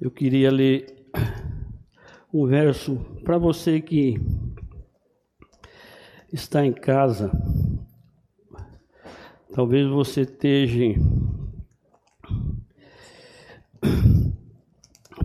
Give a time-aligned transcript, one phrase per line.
[0.00, 1.10] Eu queria ler
[2.32, 4.20] um verso para você que
[6.32, 7.32] está em casa.
[9.52, 10.94] Talvez você esteja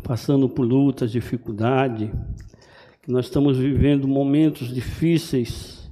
[0.02, 2.12] passando por lutas, dificuldade,
[3.08, 5.88] nós estamos vivendo momentos difíceis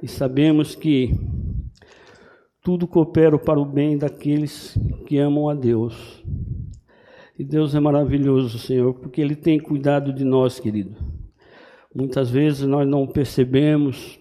[0.00, 1.18] e sabemos que
[2.62, 6.17] tudo coopera para o bem daqueles que amam a Deus.
[7.38, 10.96] E Deus é maravilhoso, Senhor, porque Ele tem cuidado de nós, querido.
[11.94, 14.18] Muitas vezes nós não percebemos,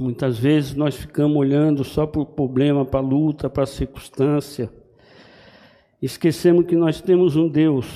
[0.00, 4.68] muitas vezes nós ficamos olhando só para o problema, para a luta, para a circunstância.
[6.02, 7.86] Esquecemos que nós temos um Deus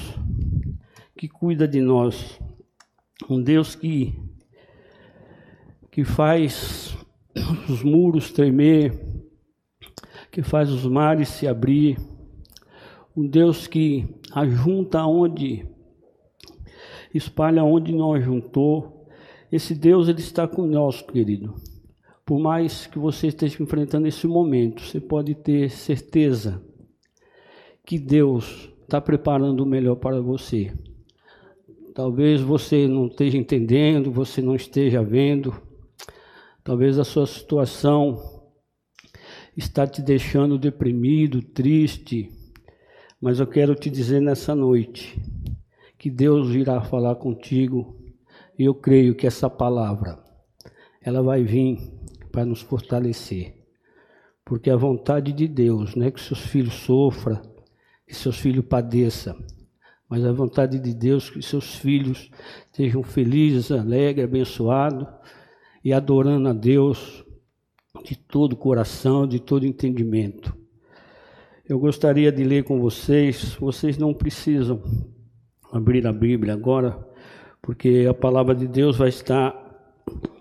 [1.19, 2.41] que cuida de nós,
[3.29, 4.15] um Deus que,
[5.91, 6.97] que faz
[7.69, 8.93] os muros tremer,
[10.31, 11.99] que faz os mares se abrir
[13.17, 15.67] um Deus que ajunta onde,
[17.13, 19.07] espalha onde não ajuntou.
[19.51, 21.55] Esse Deus, ele está conosco, querido.
[22.25, 26.63] Por mais que você esteja enfrentando esse momento, você pode ter certeza
[27.85, 30.73] que Deus está preparando o melhor para você.
[31.93, 35.61] Talvez você não esteja entendendo, você não esteja vendo,
[36.63, 38.41] talvez a sua situação
[39.57, 42.31] está te deixando deprimido, triste,
[43.21, 45.21] mas eu quero te dizer nessa noite
[45.99, 47.97] que Deus irá falar contigo
[48.59, 50.19] e eu creio que essa palavra
[51.03, 51.79] ela vai vir
[52.33, 53.55] para nos fortalecer.
[54.45, 57.41] Porque a vontade de Deus não é que seus filhos sofram,
[58.07, 59.37] que seus filhos padeçam,
[60.09, 62.31] mas a vontade de Deus é que seus filhos
[62.73, 65.07] sejam felizes, alegres, abençoados
[65.85, 67.25] e adorando a Deus
[68.05, 70.60] de todo o coração, de todo entendimento.
[71.71, 74.83] Eu gostaria de ler com vocês, vocês não precisam
[75.71, 76.99] abrir a Bíblia agora,
[77.63, 79.55] porque a palavra de Deus vai estar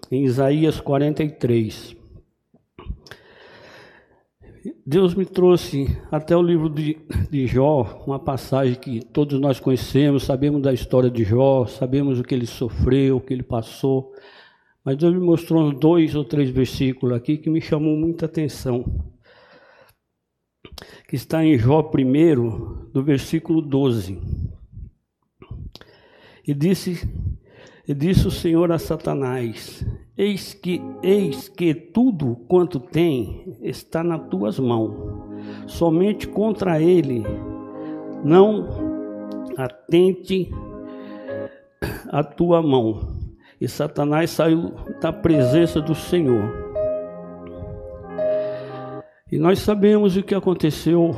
[0.09, 1.95] em Isaías 43.
[4.83, 6.97] Deus me trouxe até o livro de,
[7.29, 12.23] de, Jó, uma passagem que todos nós conhecemos, sabemos da história de Jó, sabemos o
[12.23, 14.11] que ele sofreu, o que ele passou,
[14.83, 18.83] mas Deus me mostrou dois ou três versículos aqui que me chamou muita atenção
[21.07, 24.19] que está em Jó 1, do versículo 12.
[26.47, 27.07] E disse,
[27.87, 29.83] e disse o Senhor a Satanás:
[30.15, 34.93] Eis que, eis que tudo quanto tem está nas tuas mãos,
[35.65, 37.23] somente contra ele
[38.23, 38.67] não
[39.57, 40.51] atente
[42.09, 43.17] a tua mão.
[43.59, 46.68] E Satanás saiu da presença do Senhor.
[49.31, 51.15] E nós sabemos o que aconteceu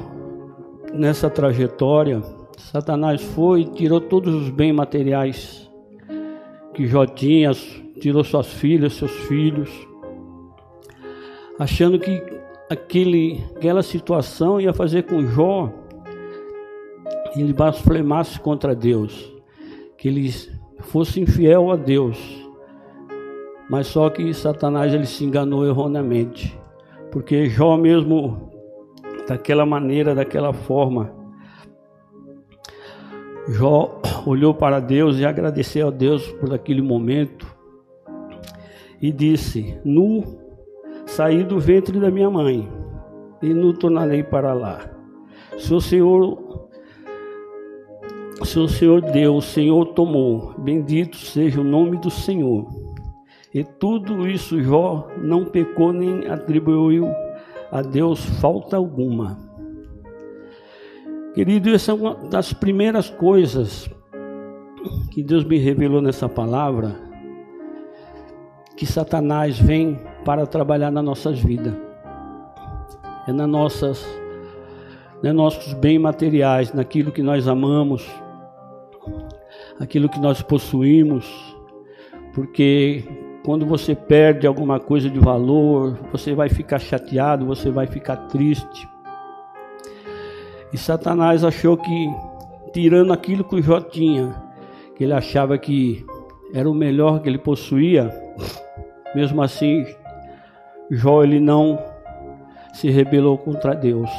[0.94, 2.22] nessa trajetória.
[2.58, 5.72] Satanás foi, tirou todos os bens materiais
[6.74, 7.52] que Jó tinha,
[8.02, 9.70] tirou suas filhas, seus filhos,
[11.58, 12.22] achando que
[12.70, 15.72] aquele, aquela situação ia fazer com Jó
[17.34, 19.34] ele blasfemasse contra Deus,
[19.98, 20.30] que ele
[20.80, 22.18] fosse infiel a Deus.
[23.70, 26.60] Mas só que Satanás ele se enganou erroneamente
[27.12, 28.50] porque Jó mesmo
[29.28, 31.14] daquela maneira, daquela forma,
[33.50, 37.46] Jó olhou para Deus e agradeceu a Deus por aquele momento
[39.02, 40.24] e disse: Nu
[41.06, 42.68] saí do ventre da minha mãe
[43.42, 44.80] e nu tornarei para lá.
[45.58, 46.70] Se o Senhor,
[48.44, 52.81] se o Senhor deu, o Senhor tomou, bendito seja o nome do Senhor.
[53.54, 57.08] E tudo isso Jó não pecou nem atribuiu
[57.72, 59.38] a Deus falta alguma.
[61.34, 63.90] Querido, essa é uma das primeiras coisas
[65.12, 66.96] que Deus me revelou nessa palavra,
[68.76, 71.74] que Satanás vem para trabalhar nas nossas vidas.
[73.28, 74.06] É nas nossas,
[75.24, 78.06] nos nossos bens materiais, naquilo que nós amamos,
[79.80, 81.26] aquilo que nós possuímos,
[82.34, 83.06] porque
[83.44, 88.88] quando você perde alguma coisa de valor, você vai ficar chateado, você vai ficar triste.
[90.72, 92.14] E Satanás achou que,
[92.72, 94.36] tirando aquilo que o Jó tinha,
[94.96, 96.06] que ele achava que
[96.54, 98.12] era o melhor que ele possuía,
[99.16, 99.86] mesmo assim,
[100.92, 101.80] Jó ele não
[102.74, 104.10] se rebelou contra Deus.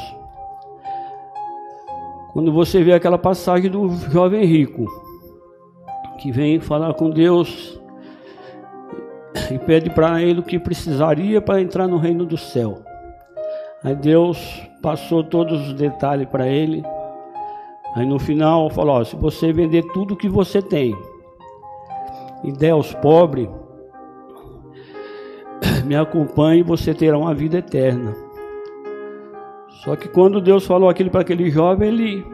[2.33, 4.85] Quando você vê aquela passagem do jovem rico,
[6.19, 7.79] que vem falar com Deus
[9.51, 12.81] e pede para ele o que precisaria para entrar no reino do céu.
[13.83, 16.83] Aí Deus passou todos os detalhes para ele
[17.95, 20.95] Aí no final falou: ó, se você vender tudo que você tem
[22.43, 23.47] e der aos pobres,
[25.85, 28.13] me acompanhe e você terá uma vida eterna.
[29.83, 32.25] Só que quando Deus falou aquilo para aquele jovem, ele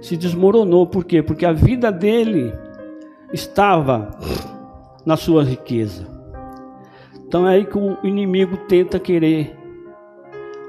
[0.00, 0.86] se desmoronou.
[0.86, 1.22] Por quê?
[1.22, 2.52] Porque a vida dele
[3.32, 4.10] estava
[5.04, 6.06] na sua riqueza.
[7.26, 9.56] Então é aí que o inimigo tenta querer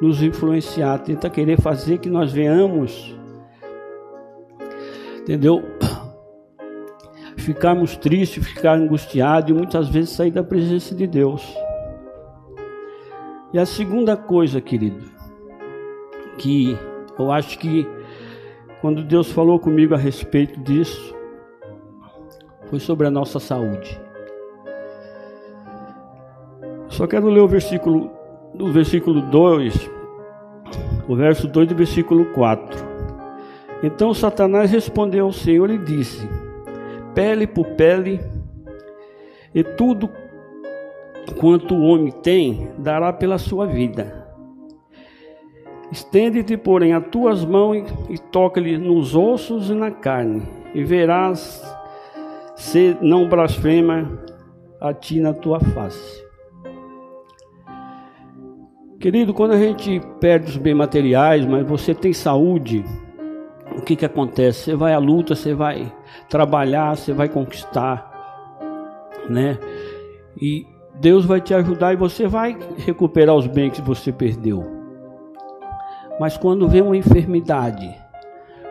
[0.01, 3.15] nos influenciar, tenta querer fazer que nós venhamos,
[5.19, 5.63] entendeu?
[7.37, 11.45] Ficarmos tristes, ficar angustiados e muitas vezes sair da presença de Deus.
[13.53, 15.03] E a segunda coisa, querido,
[16.37, 16.77] que
[17.17, 17.87] eu acho que
[18.81, 21.15] quando Deus falou comigo a respeito disso,
[22.69, 23.99] foi sobre a nossa saúde.
[26.99, 28.11] Só quero ler o versículo
[28.53, 29.89] do versículo 2,
[31.07, 32.77] o verso 2 do versículo 4.
[33.81, 36.27] Então Satanás respondeu ao Senhor e disse:
[37.15, 38.19] Pele por pele,
[39.55, 40.09] e tudo
[41.39, 44.27] quanto o homem tem, dará pela sua vida.
[45.93, 50.43] Estende-te, porém, as tuas mãos e toca-lhe nos ossos e na carne,
[50.75, 51.63] e verás
[52.57, 54.19] se não blasfema
[54.81, 56.27] a ti na tua face.
[58.99, 62.83] Querido, quando a gente perde os bens materiais, mas você tem saúde,
[63.77, 64.65] o que que acontece?
[64.65, 65.89] Você vai à luta, você vai
[66.27, 68.11] trabalhar, você vai conquistar,
[69.29, 69.57] né?
[70.41, 70.67] E
[70.99, 74.65] Deus vai te ajudar e você vai recuperar os bens que você perdeu.
[76.19, 77.89] Mas quando vem uma enfermidade,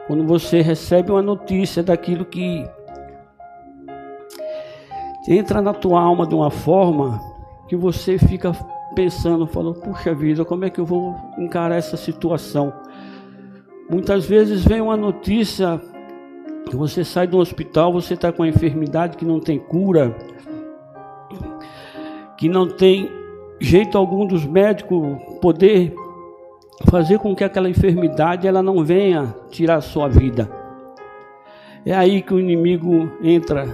[0.06, 2.68] quando você recebe uma notícia daquilo que
[5.26, 7.18] entra na tua alma de uma forma
[7.66, 8.52] que você fica
[8.98, 12.72] pensando, falou, puxa vida, como é que eu vou encarar essa situação?
[13.88, 15.80] Muitas vezes vem uma notícia
[16.68, 20.16] que você sai do hospital, você está com uma enfermidade que não tem cura,
[22.36, 23.08] que não tem
[23.60, 25.94] jeito algum dos médicos poder
[26.90, 30.50] fazer com que aquela enfermidade ela não venha tirar a sua vida.
[31.86, 33.64] É aí que o inimigo entra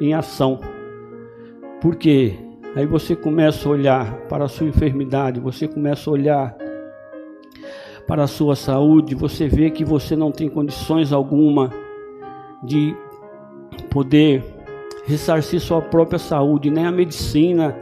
[0.00, 0.58] em ação.
[1.78, 2.38] Porque
[2.74, 6.56] Aí você começa a olhar para a sua enfermidade, você começa a olhar
[8.06, 11.70] para a sua saúde, você vê que você não tem condições alguma
[12.62, 12.96] de
[13.90, 14.42] poder
[15.04, 17.76] ressarcir sua própria saúde, nem a medicina,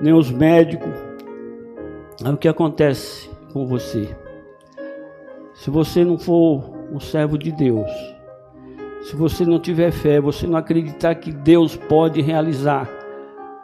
[0.00, 0.92] nem os médicos.
[2.24, 4.16] Aí o que acontece com você?
[5.52, 6.62] Se você não for
[6.92, 7.90] um servo de Deus,
[9.02, 12.99] se você não tiver fé, você não acreditar que Deus pode realizar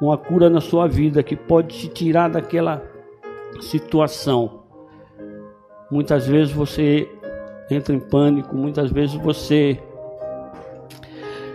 [0.01, 2.83] uma cura na sua vida que pode te tirar daquela
[3.61, 4.63] situação.
[5.91, 7.09] Muitas vezes você
[7.71, 9.81] entra em pânico, muitas vezes você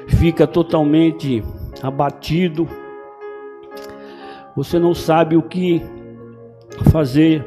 [0.08, 1.44] fica totalmente
[1.82, 2.68] abatido.
[4.56, 5.82] Você não sabe o que
[6.92, 7.46] fazer,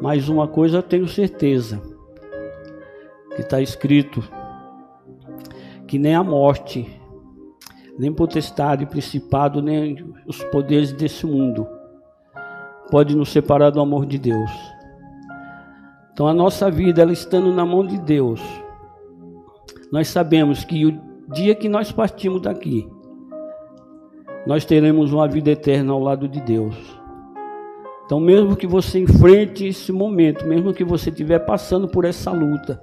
[0.00, 1.80] mas uma coisa eu tenho certeza:
[3.34, 4.22] que está escrito
[5.86, 6.90] que nem a morte
[7.98, 11.66] nem potestade, principado, nem os poderes desse mundo
[12.90, 14.50] pode nos separar do amor de Deus.
[16.12, 18.40] Então a nossa vida, ela estando na mão de Deus,
[19.90, 21.00] nós sabemos que o
[21.32, 22.88] dia que nós partimos daqui,
[24.46, 26.76] nós teremos uma vida eterna ao lado de Deus.
[28.04, 32.80] Então, mesmo que você enfrente esse momento, mesmo que você estiver passando por essa luta,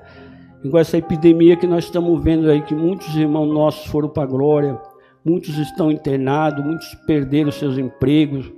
[0.62, 4.28] igual essa epidemia que nós estamos vendo aí, que muitos irmãos nossos foram para a
[4.28, 4.78] glória,
[5.26, 8.52] Muitos estão internados, muitos perderam seus empregos,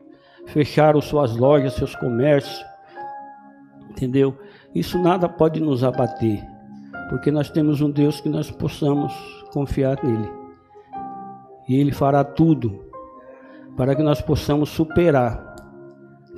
[0.48, 2.66] fecharam suas lojas, seus comércios.
[3.90, 4.38] Entendeu?
[4.74, 6.44] Isso nada pode nos abater,
[7.10, 9.14] porque nós temos um Deus que nós possamos
[9.52, 10.30] confiar nele.
[11.68, 12.84] E ele fará tudo
[13.78, 15.56] para que nós possamos superar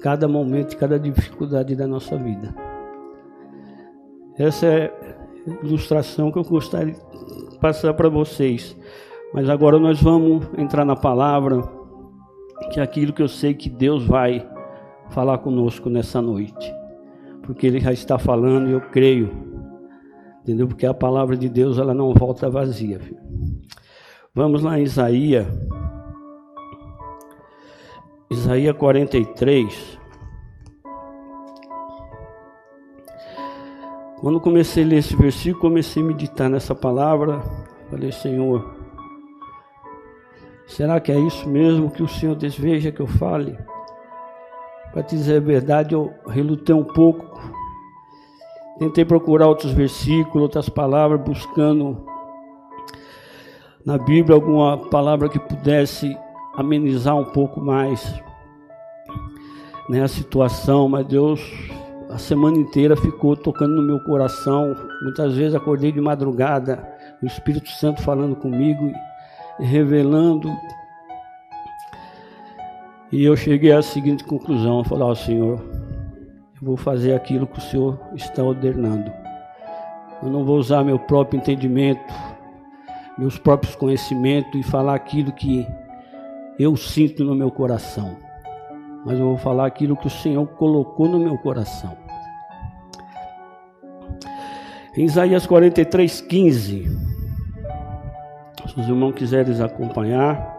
[0.02, 2.54] cada momento cada dificuldade da nossa vida.
[4.38, 4.94] Essa é
[5.48, 8.78] a ilustração que eu gostaria de passar para vocês.
[9.34, 11.62] Mas agora nós vamos entrar na palavra,
[12.72, 14.48] que é aquilo que eu sei que Deus vai
[15.10, 16.74] falar conosco nessa noite.
[17.44, 19.32] Porque Ele já está falando e eu creio.
[20.42, 20.68] Entendeu?
[20.68, 23.00] Porque a palavra de Deus ela não volta vazia.
[23.00, 23.20] Filho.
[24.34, 25.48] Vamos lá em Isaías.
[28.30, 29.98] Isaías 43.
[34.20, 37.42] Quando comecei a ler esse versículo, comecei a meditar nessa palavra.
[37.90, 38.77] Falei, Senhor,
[40.68, 43.58] Será que é isso mesmo que o Senhor deseja que eu fale?
[44.92, 47.38] Para te dizer a verdade, eu relutei um pouco
[48.78, 52.06] tentei procurar outros versículos, outras palavras, buscando
[53.86, 56.16] na Bíblia alguma palavra que pudesse
[56.56, 58.22] amenizar um pouco mais
[59.90, 61.42] né, a situação, mas Deus
[62.10, 64.76] a semana inteira ficou tocando no meu coração.
[65.04, 66.88] Muitas vezes acordei de madrugada,
[67.22, 68.92] o Espírito Santo falando comigo,
[69.60, 70.56] revelando.
[73.12, 77.62] E eu cheguei à seguinte conclusão: ó oh, Senhor, eu vou fazer aquilo que o
[77.62, 79.12] Senhor está ordenando.
[80.22, 82.14] Eu não vou usar meu próprio entendimento,
[83.18, 85.66] meus próprios conhecimentos e falar aquilo que
[86.58, 88.28] eu sinto no meu coração
[89.08, 91.98] mas eu vou falar aquilo que o Senhor colocou no meu coração.
[94.98, 97.07] Em Isaías 43, 15.
[98.78, 100.56] Se os irmãos quiserem acompanhar.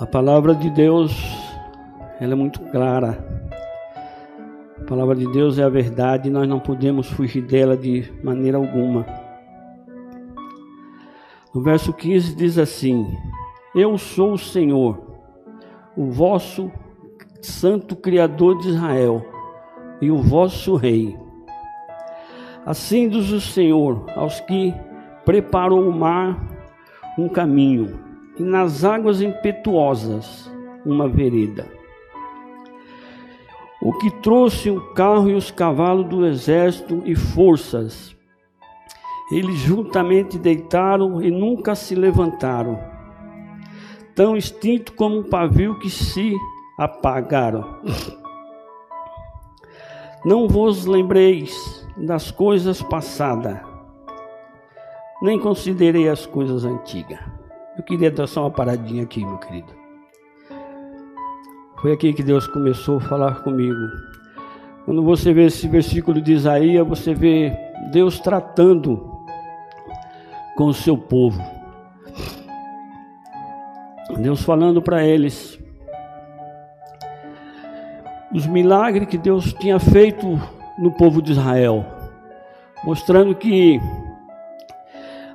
[0.00, 1.12] A palavra de Deus,
[2.18, 3.22] ela é muito clara.
[4.80, 9.04] A palavra de Deus é a verdade, nós não podemos fugir dela de maneira alguma.
[11.54, 13.14] No verso 15 diz assim:
[13.74, 14.98] eu sou o Senhor,
[15.94, 16.72] o vosso
[17.42, 19.22] Santo Criador de Israel
[20.00, 21.14] e o vosso Rei.
[22.64, 24.72] Assim diz o Senhor aos que
[25.24, 26.38] preparou o mar
[27.18, 27.98] um caminho
[28.38, 30.50] e nas águas impetuosas
[30.84, 31.66] uma vereda.
[33.80, 38.16] O que trouxe o carro e os cavalos do exército e forças.
[39.32, 42.92] Eles juntamente deitaram e nunca se levantaram
[44.14, 46.34] tão extinto como um pavio que se
[46.78, 47.80] apagaram.
[50.24, 53.58] Não vos lembreis das coisas passadas,
[55.20, 57.18] nem considerei as coisas antigas.
[57.76, 59.72] Eu queria dar só uma paradinha aqui, meu querido.
[61.80, 63.80] Foi aqui que Deus começou a falar comigo.
[64.84, 67.52] Quando você vê esse versículo de Isaías, você vê
[67.90, 69.04] Deus tratando
[70.56, 71.42] com o seu povo.
[74.18, 75.58] Deus falando para eles
[78.32, 80.40] os milagres que Deus tinha feito
[80.78, 81.84] no povo de Israel,
[82.82, 83.78] mostrando que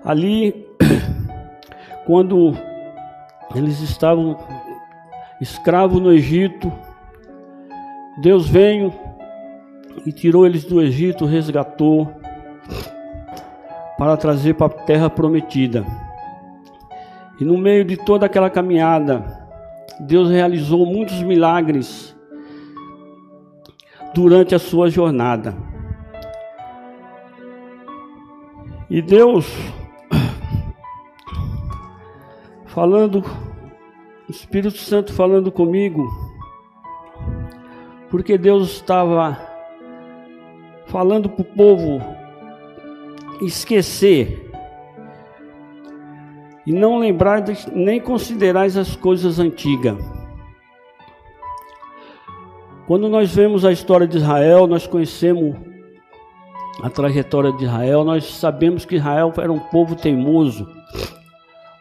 [0.03, 0.65] ali,
[2.05, 2.57] quando
[3.55, 4.37] eles estavam
[5.39, 6.71] escravos no Egito,
[8.19, 8.91] Deus veio
[10.05, 12.11] e tirou eles do Egito, resgatou
[13.97, 15.85] para trazer para a terra prometida.
[17.39, 19.23] E no meio de toda aquela caminhada,
[19.99, 22.16] Deus realizou muitos milagres
[24.17, 25.55] durante a sua jornada.
[28.89, 29.45] E Deus,
[32.65, 33.23] falando,
[34.27, 36.03] o Espírito Santo falando comigo,
[38.09, 39.39] porque Deus estava
[40.87, 42.01] falando para o povo
[43.39, 44.49] esquecer
[46.65, 50.16] e não lembrais nem considerais as coisas antigas.
[52.87, 55.57] Quando nós vemos a história de Israel, nós conhecemos
[56.81, 60.65] a trajetória de Israel, nós sabemos que Israel era um povo teimoso,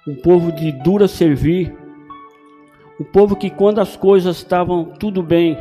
[0.04, 1.72] um povo de dura servir,
[3.00, 5.54] um povo que quando as coisas estavam tudo bem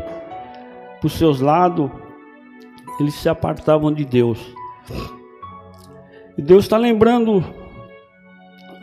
[1.00, 1.92] para os seus lados,
[3.00, 4.40] eles se apartavam de Deus.
[6.36, 7.46] E Deus está lembrando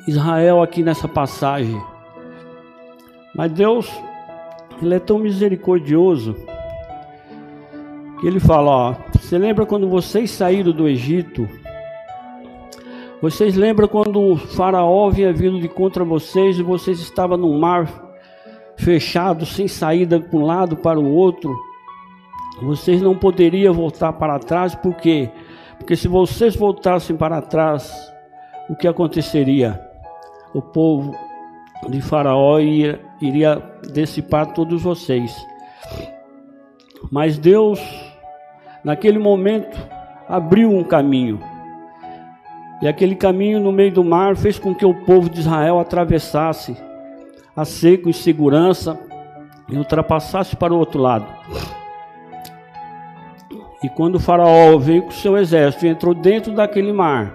[0.07, 1.83] Israel aqui nessa passagem.
[3.35, 3.90] Mas Deus,
[4.81, 6.51] Ele é tão misericordioso
[8.23, 11.49] Ele fala: Ó, você lembra quando vocês saíram do Egito?
[13.21, 17.88] Vocês lembram quando o Faraó vinha vindo de contra vocês e vocês estavam no mar
[18.76, 21.57] fechado, sem saída para um lado para o outro?
[22.62, 25.31] Vocês não poderiam voltar para trás, por quê?
[25.79, 27.93] Porque se vocês voltassem para trás,
[28.69, 29.93] o que aconteceria?
[30.55, 31.17] o povo
[31.88, 33.62] de Faraó iria, iria
[33.93, 35.35] dissipar todos vocês.
[37.11, 37.81] Mas Deus,
[38.85, 39.77] naquele momento,
[40.29, 41.41] abriu um caminho.
[42.81, 46.77] E aquele caminho no meio do mar fez com que o povo de Israel atravessasse
[47.55, 48.99] a seco em segurança
[49.69, 51.27] e ultrapassasse para o outro lado.
[53.83, 57.35] E quando o faraó veio com seu exército e entrou dentro daquele mar,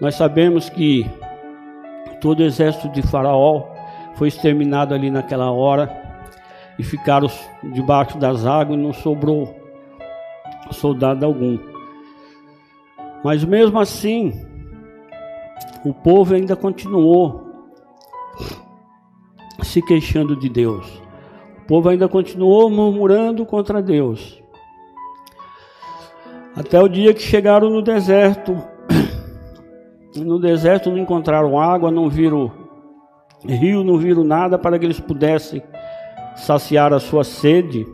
[0.00, 1.06] nós sabemos que
[2.20, 3.66] todo o exército de Faraó
[4.14, 5.90] foi exterminado ali naquela hora
[6.78, 7.28] e ficaram
[7.62, 9.59] debaixo das águas e não sobrou
[10.72, 11.58] soldado algum.
[13.22, 14.32] Mas mesmo assim,
[15.84, 17.48] o povo ainda continuou
[19.62, 20.86] se queixando de Deus.
[21.58, 24.42] O povo ainda continuou murmurando contra Deus.
[26.56, 28.56] Até o dia que chegaram no deserto.
[30.16, 32.50] No deserto não encontraram água, não viram
[33.46, 35.62] rio, não viram nada para que eles pudessem
[36.36, 37.86] saciar a sua sede.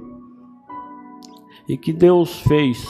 [1.68, 2.86] E que Deus fez?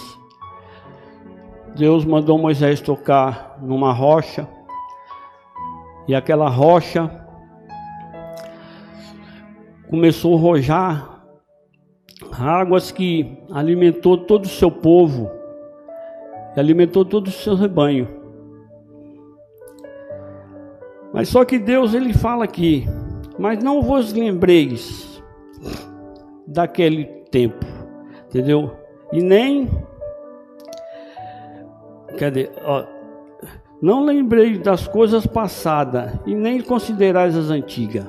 [1.76, 4.48] Deus mandou Moisés tocar numa rocha,
[6.08, 7.10] e aquela rocha
[9.88, 11.16] começou a rojar
[12.32, 15.30] águas que alimentou todo o seu povo
[16.56, 18.08] e alimentou todo o seu rebanho.
[21.12, 22.86] Mas só que Deus ele fala aqui,
[23.38, 25.22] mas não vos lembreis
[26.46, 27.64] daquele tempo,
[28.28, 28.76] entendeu?
[29.12, 29.68] E nem
[32.16, 32.50] Cadê?
[32.64, 32.84] Ó,
[33.80, 38.06] não lembrei das coisas passadas e nem considerais as antigas.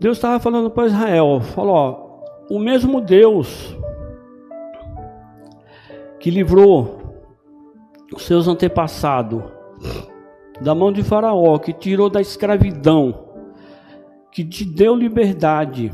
[0.00, 3.76] Deus estava falando para Israel, falou, ó, o mesmo Deus
[6.18, 7.00] que livrou
[8.12, 9.42] os seus antepassados
[10.60, 13.28] da mão de Faraó, que tirou da escravidão,
[14.30, 15.92] que te deu liberdade,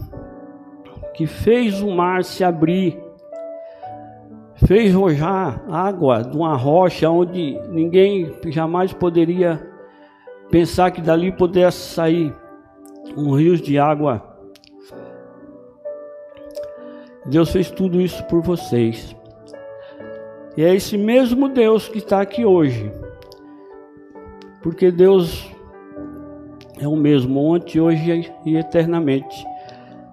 [1.19, 2.97] que fez o mar se abrir,
[4.55, 9.61] fez rojar água de uma rocha onde ninguém jamais poderia
[10.49, 12.33] pensar que dali pudesse sair
[13.17, 14.39] um rio de água.
[17.27, 19.17] Deus fez tudo isso por vocês.
[20.57, 22.93] E é esse mesmo Deus que está aqui hoje.
[24.63, 25.51] Porque Deus
[26.81, 29.58] é o mesmo ontem, hoje e eternamente.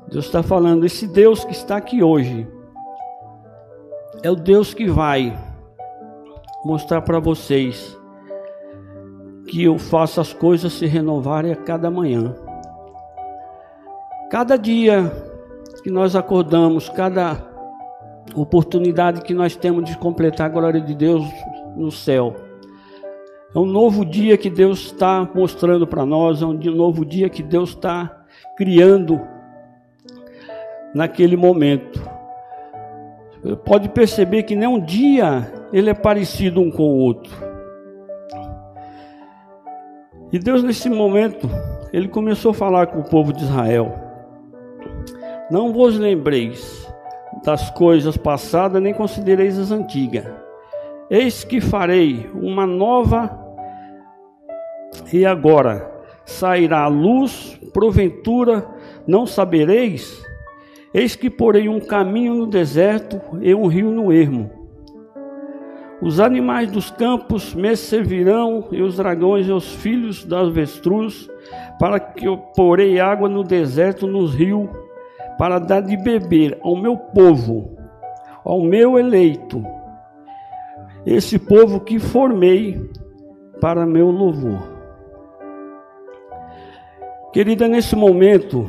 [0.09, 2.47] Deus está falando, esse Deus que está aqui hoje
[4.21, 5.37] é o Deus que vai
[6.63, 7.97] mostrar para vocês
[9.47, 12.35] que eu faço as coisas se renovarem a cada manhã.
[14.31, 15.11] Cada dia
[15.83, 17.37] que nós acordamos, cada
[18.33, 21.23] oportunidade que nós temos de completar a glória de Deus
[21.75, 22.35] no céu.
[23.53, 27.43] É um novo dia que Deus está mostrando para nós, é um novo dia que
[27.43, 28.25] Deus está
[28.57, 29.21] criando
[30.95, 32.01] naquele momento.
[33.65, 37.35] Pode perceber que nem um dia ele é parecido um com o outro.
[40.31, 41.47] E Deus, nesse momento,
[41.93, 43.93] ele começou a falar com o povo de Israel:
[45.51, 46.91] Não vos lembreis
[47.43, 50.25] das coisas passadas, nem considereis as antigas.
[51.09, 53.39] Eis que farei uma nova,
[55.13, 55.91] e agora
[56.25, 58.67] sairá a luz, porventura
[59.05, 60.25] não sabereis?
[60.97, 64.49] Eis que porei um caminho no deserto e um rio no ermo.
[66.01, 71.29] Os animais dos campos me servirão, e os dragões e os filhos das avestruz,
[71.77, 74.69] para que eu porei água no deserto, nos rios
[75.37, 77.77] para dar de beber ao meu povo,
[78.45, 79.61] ao meu eleito,
[81.05, 82.89] esse povo que formei
[83.59, 84.65] para meu louvor.
[87.33, 88.65] Querida, nesse momento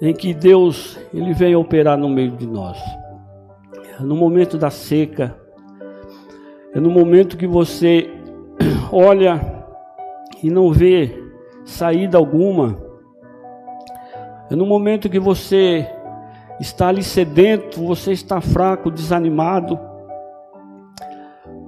[0.00, 2.78] em que Deus ele veio operar no meio de nós,
[4.00, 5.36] no momento da seca,
[6.72, 8.08] é no momento que você
[8.92, 9.40] olha
[10.42, 11.24] e não vê
[11.64, 12.78] saída alguma.
[14.50, 15.86] É no momento que você
[16.60, 19.78] está ali sedento, você está fraco, desanimado.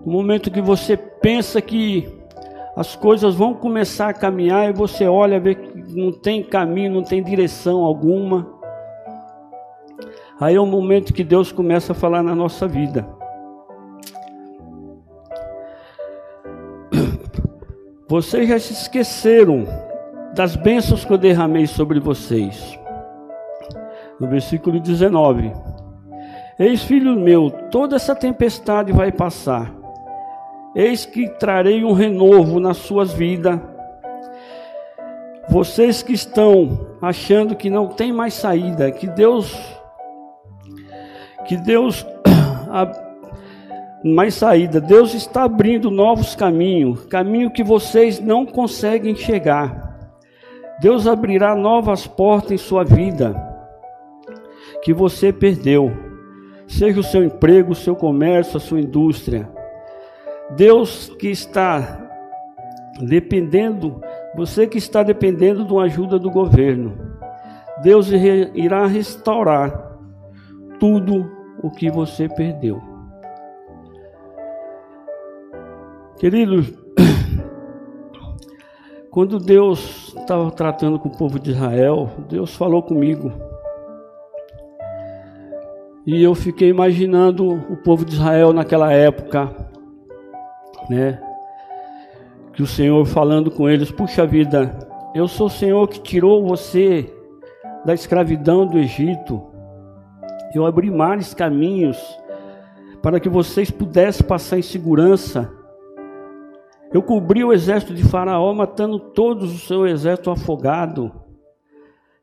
[0.05, 2.09] No momento que você pensa que
[2.77, 7.03] as coisas vão começar a caminhar e você olha vê que não tem caminho, não
[7.03, 8.47] tem direção alguma.
[10.41, 13.07] Aí é o momento que Deus começa a falar na nossa vida.
[18.09, 19.67] Vocês já se esqueceram
[20.35, 22.79] das bênçãos que eu derramei sobre vocês.
[24.19, 25.53] No versículo 19:
[26.59, 29.75] Eis, filho meu, toda essa tempestade vai passar.
[30.75, 33.61] Eis que trarei um renovo nas suas vidas.
[35.51, 39.53] Vocês que estão achando que não tem mais saída, que Deus
[41.45, 42.07] que Deus
[44.05, 49.99] mais saída, Deus está abrindo novos caminhos, caminho que vocês não conseguem chegar.
[50.81, 53.35] Deus abrirá novas portas em sua vida
[54.83, 55.93] que você perdeu,
[56.69, 59.51] seja o seu emprego, o seu comércio, a sua indústria.
[60.57, 62.09] Deus que está
[63.01, 64.01] dependendo,
[64.35, 66.97] você que está dependendo de uma ajuda do governo,
[67.83, 69.99] Deus irá restaurar
[70.79, 71.31] tudo
[71.63, 72.81] o que você perdeu.
[76.19, 76.73] Queridos,
[79.11, 83.33] quando Deus estava tratando com o povo de Israel, Deus falou comigo.
[86.07, 89.55] E eu fiquei imaginando o povo de Israel naquela época,
[90.89, 91.30] né?
[92.61, 97.11] Que o Senhor falando com eles: Puxa vida, eu sou o Senhor que tirou você
[97.87, 99.43] da escravidão do Egito.
[100.55, 101.97] Eu abri mares caminhos
[103.01, 105.51] para que vocês pudessem passar em segurança.
[106.93, 111.11] Eu cobri o exército de Faraó, matando todos o seu exército afogado.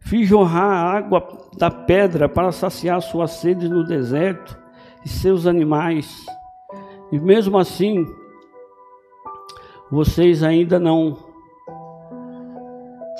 [0.01, 4.55] Fiz jorrar a água da pedra para saciar sua sede no deserto
[5.03, 6.15] e seus animais.
[7.11, 8.05] E mesmo assim,
[9.91, 11.17] vocês ainda não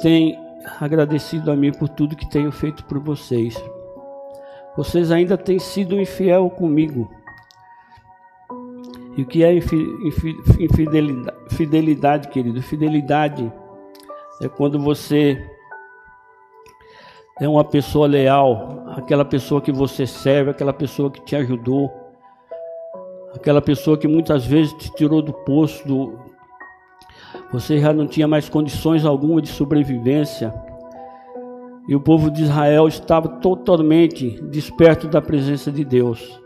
[0.02, 0.38] têm
[0.80, 3.56] agradecido a mim por tudo que tenho feito por vocês.
[4.76, 7.10] Vocês ainda têm sido infiel comigo.
[9.18, 12.62] E o que é infidelidade, fidelidade, querido?
[12.62, 13.52] Fidelidade
[14.40, 15.44] é quando você
[17.40, 21.92] é uma pessoa leal, aquela pessoa que você serve, aquela pessoa que te ajudou,
[23.34, 26.20] aquela pessoa que muitas vezes te tirou do poço, do...
[27.52, 30.54] você já não tinha mais condições alguma de sobrevivência.
[31.88, 36.42] E o povo de Israel estava totalmente desperto da presença de Deus.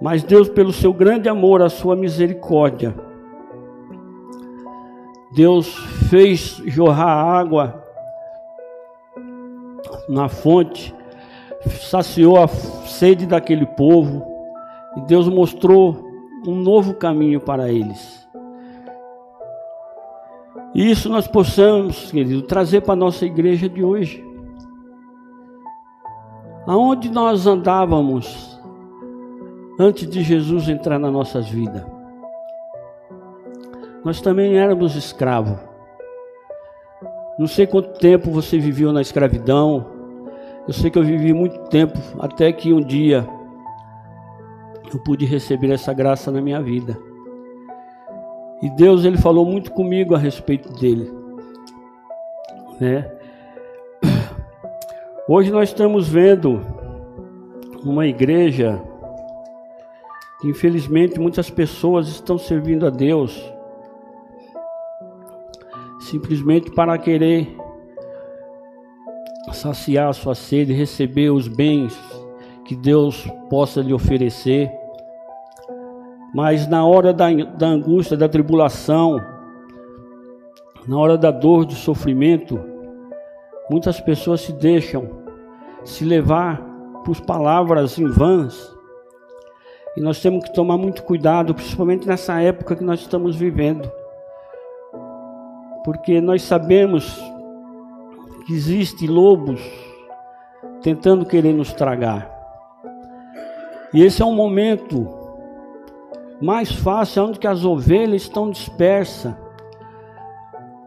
[0.00, 2.94] Mas Deus, pelo seu grande amor, a sua misericórdia,
[5.34, 5.74] Deus
[6.08, 7.84] fez jorrar água
[10.08, 10.94] na fonte,
[11.88, 14.26] saciou a sede daquele povo,
[14.96, 16.04] e Deus mostrou
[16.46, 18.21] um novo caminho para eles.
[20.74, 24.24] E isso nós possamos, querido, trazer para a nossa igreja de hoje.
[26.66, 28.58] Aonde nós andávamos
[29.78, 31.84] antes de Jesus entrar nas nossas vidas.
[34.04, 35.58] Nós também éramos escravos.
[37.38, 39.86] Não sei quanto tempo você viveu na escravidão.
[40.66, 43.26] Eu sei que eu vivi muito tempo, até que um dia
[44.92, 47.11] eu pude receber essa graça na minha vida.
[48.62, 51.12] E Deus ele falou muito comigo a respeito dele,
[52.80, 53.10] né?
[55.28, 56.60] Hoje nós estamos vendo
[57.84, 58.80] uma igreja
[60.44, 63.40] Infelizmente, muitas pessoas estão servindo a Deus
[66.00, 67.56] simplesmente para querer
[69.52, 71.96] saciar a sua sede, receber os bens
[72.64, 74.68] que Deus possa lhe oferecer.
[76.34, 79.20] Mas na hora da, da angústia, da tribulação,
[80.86, 82.58] na hora da dor, do sofrimento,
[83.70, 85.22] muitas pessoas se deixam
[85.84, 86.62] se levar
[87.04, 88.72] por palavras em vãs
[89.96, 93.90] e nós temos que tomar muito cuidado, principalmente nessa época que nós estamos vivendo.
[95.84, 97.20] Porque nós sabemos
[98.46, 99.60] que existem lobos
[100.80, 102.30] tentando querer nos tragar.
[103.92, 105.21] E esse é um momento
[106.42, 109.34] mais fácil onde que as ovelhas estão dispersas.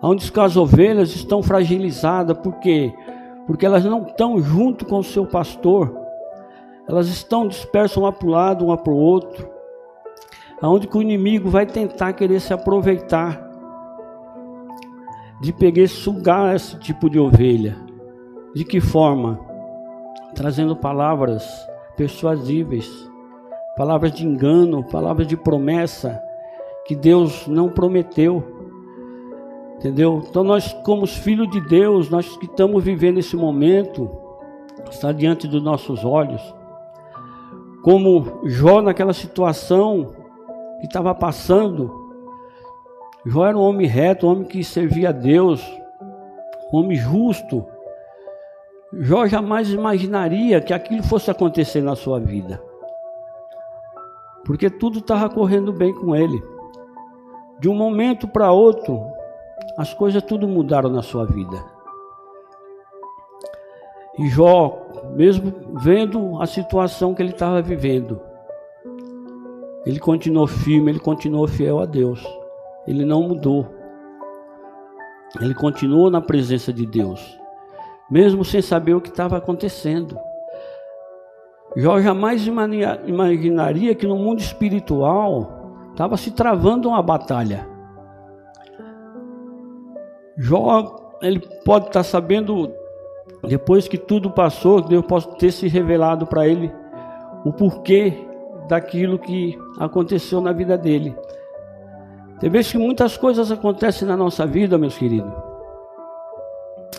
[0.02, 2.94] Onde as ovelhas estão fragilizadas, por quê?
[3.48, 6.06] Porque elas não estão junto com o seu pastor
[6.88, 9.50] elas estão dispersas uma para o lado, uma para o outro,
[10.62, 13.44] aonde que o inimigo vai tentar querer se aproveitar
[15.42, 17.76] de pegar sugar esse tipo de ovelha.
[18.54, 19.40] De que forma?
[20.34, 21.46] Trazendo palavras
[21.98, 22.90] persuasíveis,
[23.76, 26.22] palavras de engano, palavras de promessa
[26.86, 28.44] que Deus não prometeu.
[29.78, 30.24] Entendeu?
[30.30, 34.10] Então nós, como filhos de Deus, nós que estamos vivendo esse momento,
[34.90, 36.42] está diante dos nossos olhos
[37.86, 40.12] como Jó naquela situação
[40.80, 41.94] que estava passando.
[43.24, 45.64] Jó era um homem reto, um homem que servia a Deus,
[46.74, 47.64] um homem justo.
[48.92, 52.60] Jó jamais imaginaria que aquilo fosse acontecer na sua vida.
[54.46, 56.42] Porque tudo estava correndo bem com ele.
[57.60, 59.02] De um momento para outro,
[59.78, 61.64] as coisas tudo mudaram na sua vida.
[64.18, 68.20] E Jó mesmo vendo a situação que ele estava vivendo,
[69.86, 72.26] ele continuou firme, ele continuou fiel a Deus.
[72.88, 73.68] Ele não mudou.
[75.40, 77.40] Ele continuou na presença de Deus,
[78.10, 80.18] mesmo sem saber o que estava acontecendo.
[81.76, 87.68] Jó jamais imaginaria que no mundo espiritual estava se travando uma batalha.
[90.38, 92.72] Jó, ele pode estar sabendo
[93.44, 96.72] depois que tudo passou, Deus pode ter se revelado para ele
[97.44, 98.14] o porquê
[98.68, 101.16] daquilo que aconteceu na vida dele.
[102.40, 105.32] Tem vezes que muitas coisas acontecem na nossa vida, meus queridos,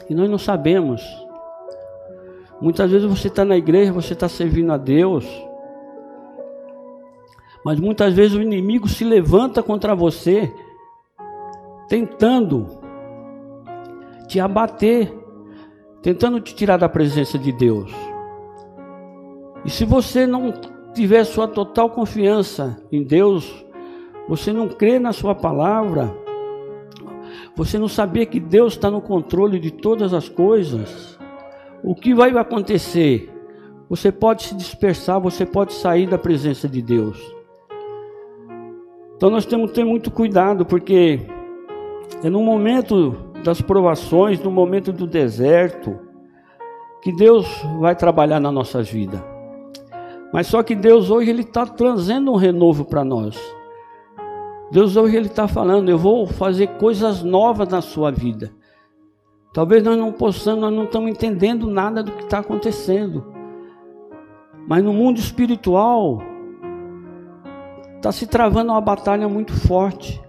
[0.08, 1.25] e nós não sabemos
[2.61, 5.27] Muitas vezes você está na igreja, você está servindo a Deus,
[7.64, 10.53] mas muitas vezes o inimigo se levanta contra você,
[11.88, 12.66] tentando
[14.27, 15.12] te abater,
[16.01, 17.92] tentando te tirar da presença de Deus.
[19.64, 20.53] E se você não
[20.95, 23.66] tiver sua total confiança em Deus,
[24.29, 26.16] você não crê na sua palavra,
[27.55, 31.15] você não saber que Deus está no controle de todas as coisas,
[31.87, 33.33] o que vai acontecer?
[33.88, 37.16] Você pode se dispersar, você pode sair da presença de Deus.
[39.16, 41.20] Então nós temos que ter muito cuidado, porque
[42.25, 43.12] é no momento
[43.44, 45.96] das provações, no momento do deserto,
[47.01, 47.46] que Deus
[47.79, 49.25] vai trabalhar na nossa vida.
[50.33, 53.40] Mas só que Deus hoje ele está trazendo um renovo para nós.
[54.72, 58.56] Deus hoje ele está falando, eu vou fazer coisas novas na sua vida.
[59.57, 63.25] Talvez nós não possamos, nós não estamos entendendo nada do que está acontecendo.
[64.69, 66.21] Mas no mundo espiritual
[67.95, 70.23] está se travando uma batalha muito forte.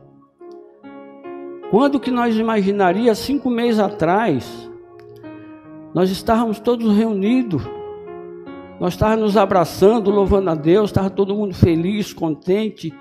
[1.69, 4.71] Quando que nós imaginaria cinco meses atrás,
[5.93, 7.61] nós estávamos todos reunidos,
[8.79, 12.93] nós estávamos nos abraçando, louvando a Deus, estava todo mundo feliz, contente,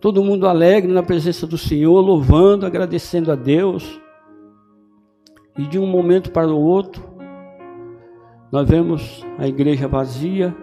[0.00, 4.00] todo mundo alegre na presença do Senhor, louvando, agradecendo a Deus.
[5.58, 7.02] E de um momento para o outro,
[8.50, 10.54] nós vemos a igreja vazia,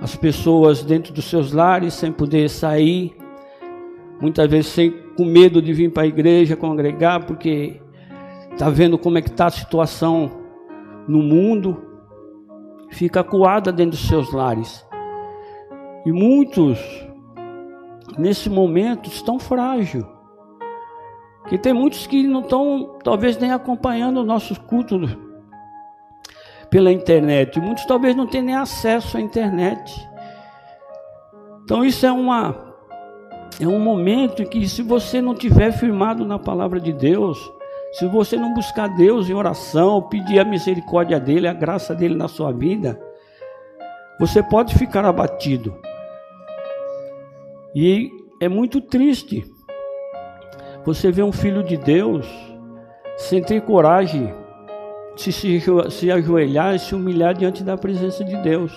[0.00, 3.16] as pessoas dentro dos seus lares sem poder sair,
[4.20, 7.80] muitas vezes sem, com medo de vir para a igreja congregar, porque
[8.52, 10.30] está vendo como é que está a situação
[11.06, 11.82] no mundo,
[12.90, 14.84] fica acuada dentro dos seus lares.
[16.04, 16.78] E muitos,
[18.18, 20.04] nesse momento, estão frágeis.
[21.48, 25.16] Que tem muitos que não estão, talvez, nem acompanhando os nossos cultos
[26.70, 27.60] pela internet.
[27.60, 29.94] Muitos talvez não tenham nem acesso à internet.
[31.62, 32.74] Então isso é uma
[33.60, 37.38] é um momento em que se você não tiver firmado na palavra de Deus,
[37.92, 42.26] se você não buscar Deus em oração, pedir a misericórdia dele, a graça dele na
[42.26, 43.00] sua vida,
[44.18, 45.76] você pode ficar abatido.
[47.72, 49.44] E é muito triste
[50.84, 52.26] você ver um filho de Deus
[53.16, 54.34] sem ter coragem
[55.16, 58.72] de se, se ajoelhar e se humilhar diante da presença de Deus.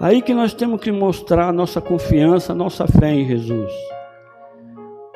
[0.00, 3.72] Aí que nós temos que mostrar a nossa confiança, nossa fé em Jesus.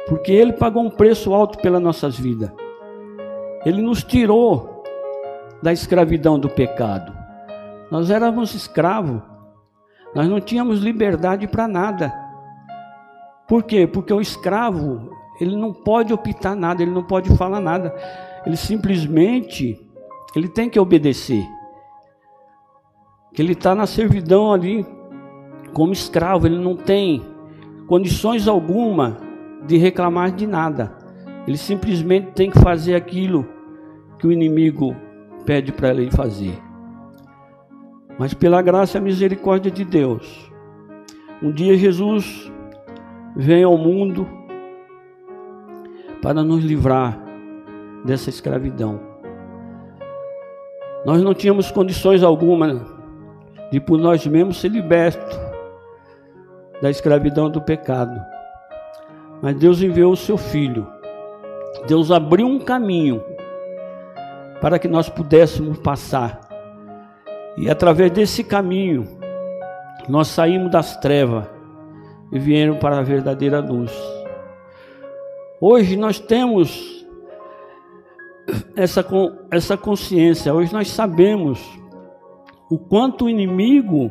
[0.09, 2.50] Porque Ele pagou um preço alto pelas nossas vidas.
[3.64, 4.83] Ele nos tirou
[5.62, 7.12] da escravidão do pecado.
[7.90, 9.20] Nós éramos escravos.
[10.14, 12.28] Nós não tínhamos liberdade para nada.
[13.49, 13.87] Por quê?
[13.87, 17.95] Porque o escravo, ele não pode optar nada, ele não pode falar nada.
[18.45, 19.81] Ele simplesmente,
[20.37, 21.45] ele tem que obedecer.
[23.33, 24.87] Que ele está na servidão ali
[25.73, 27.23] como escravo, ele não tem
[27.87, 29.17] condições alguma
[29.67, 30.97] de reclamar de nada.
[31.47, 33.49] Ele simplesmente tem que fazer aquilo
[34.19, 34.95] que o inimigo
[35.47, 36.59] pede para ele fazer.
[38.19, 40.53] Mas pela graça e misericórdia de Deus,
[41.43, 42.53] um dia Jesus
[43.37, 44.27] vem ao mundo
[46.23, 47.19] para nos livrar
[48.05, 49.01] dessa escravidão.
[51.05, 52.87] Nós não tínhamos condições alguma
[53.71, 55.38] de por nós mesmos ser libertos
[56.83, 58.21] da escravidão do pecado.
[59.41, 60.87] Mas Deus enviou o seu filho.
[61.87, 63.23] Deus abriu um caminho
[64.61, 66.41] para que nós pudéssemos passar.
[67.57, 69.07] E através desse caminho,
[70.09, 71.47] nós saímos das trevas
[72.33, 73.93] e vieram para a verdadeira luz.
[75.61, 77.07] Hoje nós temos
[78.77, 79.05] essa,
[79.51, 81.61] essa consciência, hoje nós sabemos
[82.71, 84.11] o quanto o inimigo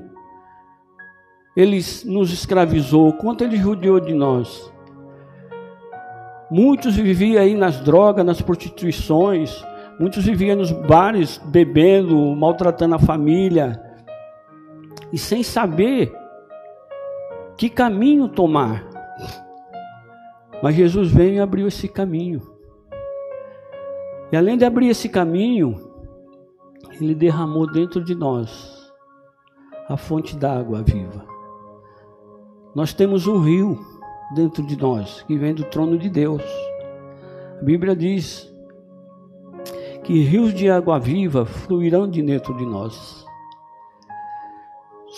[1.55, 4.71] ele nos escravizou, o quanto ele judiou de nós.
[6.51, 9.65] Muitos viviam aí nas drogas, nas prostituições,
[9.99, 13.81] muitos viviam nos bares bebendo, maltratando a família,
[15.11, 16.13] e sem saber
[17.57, 18.85] que caminho tomar.
[20.61, 22.41] Mas Jesus veio e abriu esse caminho.
[24.31, 25.75] E além de abrir esse caminho,
[26.99, 28.91] Ele derramou dentro de nós
[29.89, 31.25] a fonte d'água viva.
[32.75, 33.79] Nós temos um rio
[34.35, 36.43] dentro de nós que vem do trono de Deus.
[37.59, 38.53] A Bíblia diz
[40.03, 43.26] que rios de água viva fluirão de dentro de nós.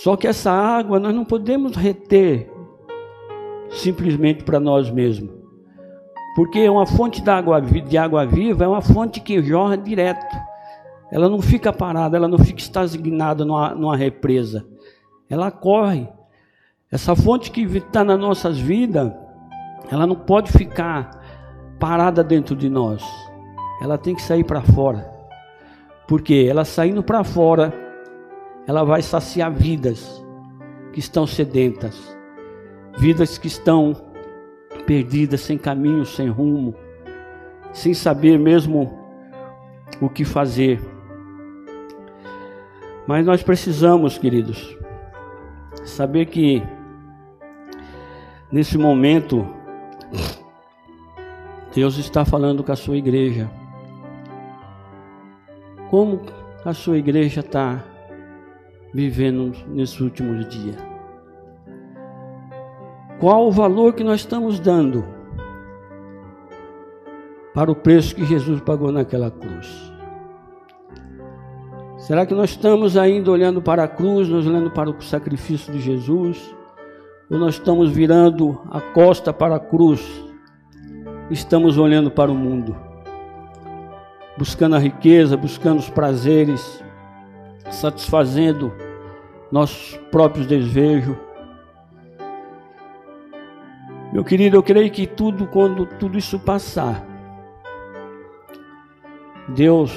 [0.04, 2.50] Só que essa água nós não podemos reter
[3.70, 5.30] simplesmente para nós mesmos.
[6.38, 10.26] Porque uma fonte de água, de água viva é uma fonte que jorra direto.
[11.12, 14.66] ela não fica parada, ela não fica estagnada numa, numa represa.
[15.30, 16.08] Ela corre.
[16.90, 19.12] Essa fonte que está nas nossas vidas,
[19.92, 21.12] ela não pode ficar
[21.78, 23.04] parada dentro de nós.
[23.82, 25.14] Ela tem que sair para fora.
[26.08, 27.89] Porque ela saindo para fora,
[28.70, 30.24] ela vai saciar vidas
[30.94, 32.16] que estão sedentas,
[33.00, 33.96] vidas que estão
[34.86, 36.76] perdidas, sem caminho, sem rumo,
[37.74, 38.96] sem saber mesmo
[40.00, 40.80] o que fazer.
[43.08, 44.78] Mas nós precisamos, queridos,
[45.84, 46.62] saber que
[48.52, 49.48] nesse momento
[51.74, 53.50] Deus está falando com a sua igreja.
[55.90, 56.22] Como
[56.64, 57.89] a sua igreja está
[58.94, 60.78] vivendo nesses últimos dias?
[63.20, 65.06] Qual o valor que nós estamos dando
[67.54, 69.92] para o preço que Jesus pagou naquela cruz?
[71.98, 75.80] Será que nós estamos ainda olhando para a cruz, nós olhando para o sacrifício de
[75.80, 76.56] Jesus?
[77.30, 80.02] Ou nós estamos virando a costa para a cruz?
[81.30, 82.76] Estamos olhando para o mundo,
[84.38, 86.84] buscando a riqueza, buscando os prazeres,
[87.70, 88.74] satisfazendo
[89.52, 91.16] nossos próprios desejos.
[94.12, 97.06] Meu querido, eu creio que tudo, quando tudo isso passar,
[99.50, 99.92] Deus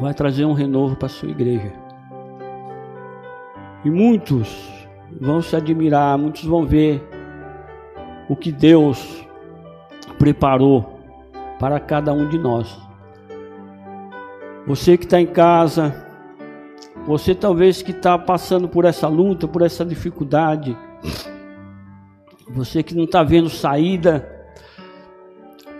[0.00, 1.72] vai trazer um renovo para a sua igreja.
[3.84, 4.86] E muitos
[5.20, 7.02] vão se admirar, muitos vão ver
[8.28, 9.26] o que Deus
[10.18, 11.00] preparou
[11.58, 12.80] para cada um de nós.
[14.66, 16.06] Você que está em casa,
[17.06, 20.76] você talvez que está passando por essa luta, por essa dificuldade,
[22.48, 24.28] você que não está vendo saída,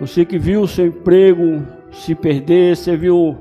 [0.01, 3.37] você que viu o seu emprego se perder, você viu o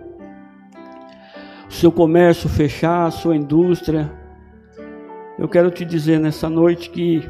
[1.69, 4.11] seu comércio fechar, a sua indústria.
[5.39, 7.27] Eu quero te dizer nessa noite que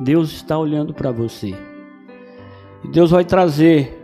[0.00, 1.54] Deus está olhando para você.
[2.84, 3.96] E Deus vai trazer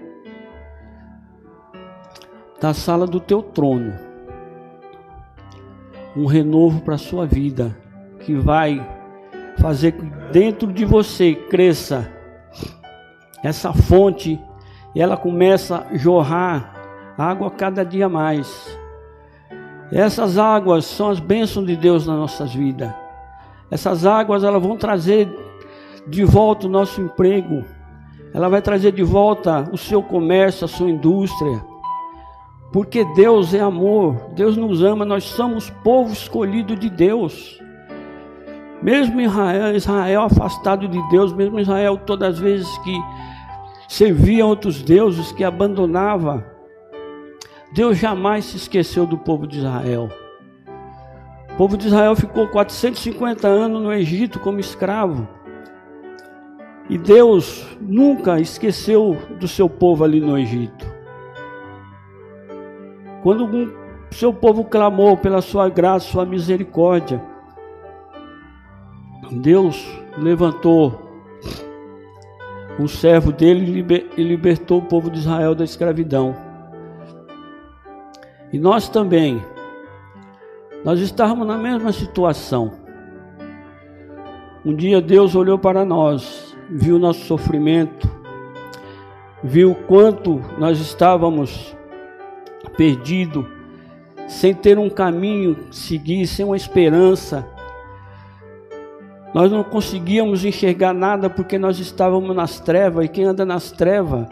[2.58, 4.05] da sala do teu trono
[6.16, 7.76] um renovo para a sua vida,
[8.20, 8.84] que vai
[9.58, 12.10] fazer que dentro de você cresça
[13.42, 14.40] essa fonte
[14.94, 16.74] e ela começa a jorrar
[17.18, 18.78] água cada dia mais.
[19.92, 22.92] Essas águas são as bênçãos de Deus nas nossas vidas.
[23.70, 25.28] Essas águas elas vão trazer
[26.06, 27.64] de volta o nosso emprego.
[28.32, 31.62] Ela vai trazer de volta o seu comércio, a sua indústria.
[32.72, 37.60] Porque Deus é amor, Deus nos ama, nós somos povo escolhido de Deus.
[38.82, 43.00] Mesmo Israel, Israel afastado de Deus, mesmo Israel todas as vezes que
[43.88, 46.44] servia outros deuses, que abandonava,
[47.72, 50.10] Deus jamais se esqueceu do povo de Israel.
[51.52, 55.26] O povo de Israel ficou 450 anos no Egito como escravo.
[56.88, 60.95] E Deus nunca esqueceu do seu povo ali no Egito.
[63.26, 67.20] Quando o seu povo clamou pela sua graça, sua misericórdia,
[69.32, 69.84] Deus
[70.16, 71.10] levantou
[72.78, 73.84] um servo dele
[74.16, 76.36] e libertou o povo de Israel da escravidão.
[78.52, 79.42] E nós também,
[80.84, 82.74] nós estávamos na mesma situação.
[84.64, 88.08] Um dia Deus olhou para nós, viu nosso sofrimento,
[89.42, 91.75] viu quanto nós estávamos
[92.76, 93.44] perdidos,
[94.28, 97.46] sem ter um caminho seguir, sem uma esperança
[99.36, 104.26] nós não conseguíamos enxergar nada porque nós estávamos nas trevas e quem anda nas trevas,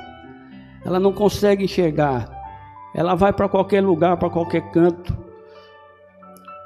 [0.82, 2.26] ela não consegue enxergar.
[2.94, 5.14] Ela vai para qualquer lugar, para qualquer canto.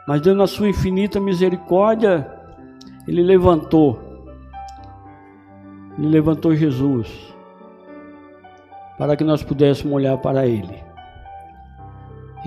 [0.07, 2.33] Mas Deus, na sua infinita misericórdia,
[3.09, 3.99] Ele levantou.
[5.99, 7.35] Ele levantou Jesus
[8.97, 10.88] para que nós pudéssemos olhar para Ele.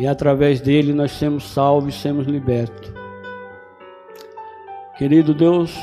[0.01, 2.91] E através dele nós sermos salvos e sermos libertos.
[4.97, 5.77] Querido Deus,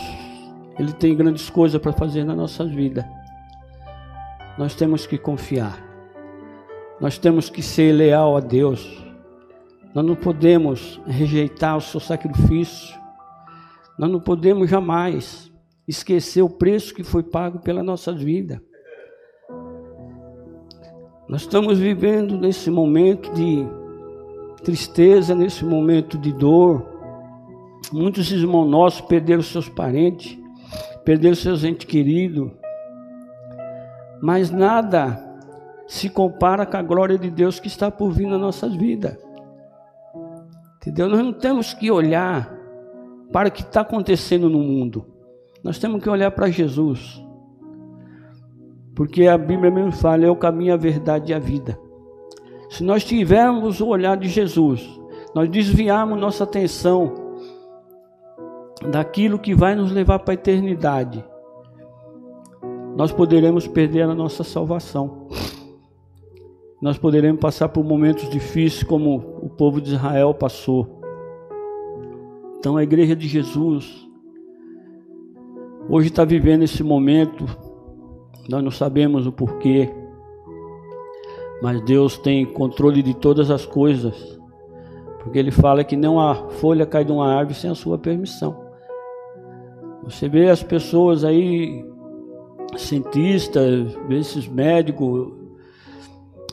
[0.76, 3.08] Ele tem grandes coisas para fazer na nossa vida.
[4.58, 5.80] Nós temos que confiar.
[7.00, 9.00] Nós temos que ser leal a Deus.
[9.94, 12.98] Nós não podemos rejeitar o seu sacrifício.
[13.96, 15.48] Nós não podemos jamais
[15.86, 18.60] esquecer o preço que foi pago pela nossa vida.
[21.28, 23.77] Nós estamos vivendo nesse momento de
[24.62, 26.98] tristeza, nesse momento de dor,
[27.92, 30.38] Muitos irmãos nossos perderam seus parentes,
[31.04, 32.50] perderam seus entes queridos,
[34.20, 35.24] mas nada
[35.86, 39.16] se compara com a glória de Deus que está por vir nas nossas vidas.
[40.76, 41.08] Entendeu?
[41.08, 42.54] Nós não temos que olhar
[43.32, 45.06] para o que está acontecendo no mundo.
[45.64, 47.22] Nós temos que olhar para Jesus.
[48.94, 51.78] Porque a Bíblia mesmo fala, é o caminho, a verdade e a vida.
[52.68, 55.00] Se nós tivermos o olhar de Jesus,
[55.34, 57.14] nós desviarmos nossa atenção
[58.90, 61.24] daquilo que vai nos levar para a eternidade,
[62.96, 65.28] nós poderemos perder a nossa salvação.
[66.80, 71.00] Nós poderemos passar por momentos difíceis como o povo de Israel passou.
[72.58, 74.06] Então a igreja de Jesus
[75.88, 77.46] hoje está vivendo esse momento,
[78.48, 79.90] nós não sabemos o porquê,
[81.62, 84.38] mas Deus tem controle de todas as coisas,
[85.22, 88.68] porque Ele fala que não há folha cai de uma árvore sem a sua permissão.
[90.04, 91.84] Você vê as pessoas aí,
[92.76, 95.32] cientistas, esses médicos,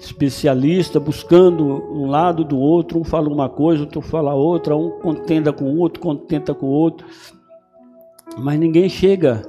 [0.02, 5.52] especialistas, buscando um lado do outro, um fala uma coisa, outro fala outra, um contenda
[5.54, 7.08] com o outro, contenta com o outro,
[8.38, 9.42] mas ninguém chega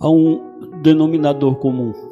[0.00, 2.11] a um denominador comum.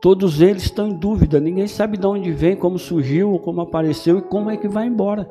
[0.00, 4.22] Todos eles estão em dúvida, ninguém sabe de onde vem, como surgiu, como apareceu e
[4.22, 5.30] como é que vai embora.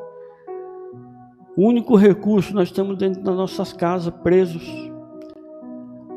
[1.57, 4.63] O único recurso nós estamos dentro das nossas casas, presos.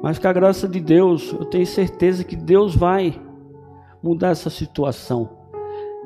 [0.03, 3.19] Mas com a graça de Deus, eu tenho certeza que Deus vai
[4.03, 5.31] mudar essa situação.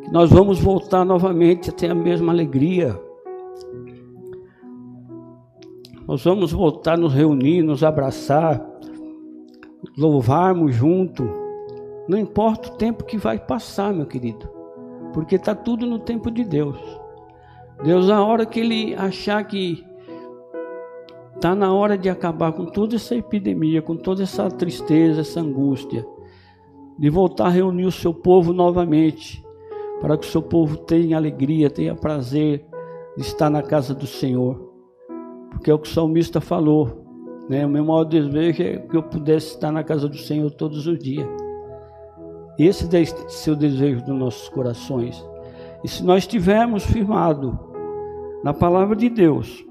[0.04, 2.96] Que nós vamos voltar novamente a ter a mesma alegria.
[6.06, 8.64] Nós vamos voltar a nos reunir, nos abraçar,
[9.98, 11.45] louvarmos junto.
[12.08, 14.48] Não importa o tempo que vai passar, meu querido,
[15.12, 16.78] porque está tudo no tempo de Deus.
[17.82, 19.84] Deus, a hora que Ele achar que
[21.34, 26.06] está na hora de acabar com toda essa epidemia, com toda essa tristeza, essa angústia,
[26.98, 29.44] de voltar a reunir o seu povo novamente,
[30.00, 32.64] para que o seu povo tenha alegria, tenha prazer
[33.16, 34.72] de estar na casa do Senhor.
[35.50, 37.04] Porque é o que o salmista falou,
[37.48, 37.66] né?
[37.66, 40.98] O meu maior desejo é que eu pudesse estar na casa do Senhor todos os
[40.98, 41.26] dias.
[42.58, 45.24] Esse deve ser o desejo dos nossos corações.
[45.84, 47.54] E se nós estivermos firmados
[48.42, 49.64] na palavra de Deus,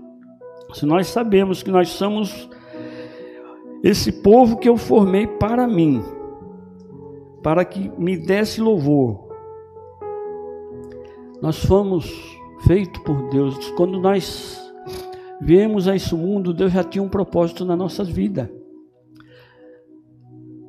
[0.73, 2.49] se nós sabemos que nós somos
[3.83, 6.03] esse povo que eu formei para mim,
[7.41, 9.25] para que me desse louvor,
[11.41, 12.11] nós fomos
[12.65, 13.71] feitos por Deus.
[13.71, 14.59] Quando nós
[15.41, 18.49] viemos a esse mundo, Deus já tinha um propósito na nossas vidas.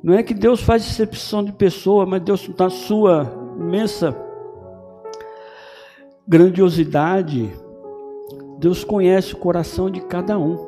[0.07, 3.29] Não é que Deus faz exceção de pessoa, mas Deus, na sua
[3.59, 4.15] imensa
[6.25, 7.51] grandiosidade,
[8.57, 10.65] Deus conhece o coração de cada um.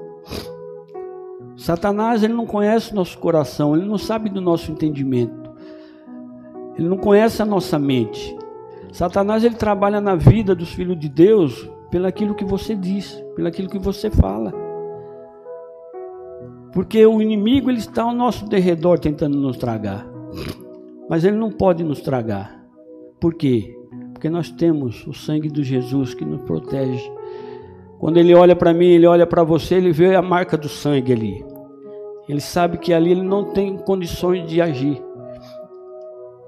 [1.55, 5.53] Satanás, ele não conhece o nosso coração, ele não sabe do nosso entendimento.
[6.77, 8.37] Ele não conhece a nossa mente.
[8.91, 13.79] Satanás, ele trabalha na vida dos filhos de Deus pelaquilo que você diz, pelaquilo que
[13.79, 14.68] você fala.
[16.73, 20.07] Porque o inimigo ele está ao nosso derredor tentando nos tragar.
[21.09, 22.63] Mas ele não pode nos tragar.
[23.19, 23.75] Por quê?
[24.13, 27.11] Porque nós temos o sangue de Jesus que nos protege.
[27.97, 31.11] Quando ele olha para mim, ele olha para você, ele vê a marca do sangue
[31.11, 31.45] ali.
[32.27, 35.01] Ele sabe que ali ele não tem condições de agir.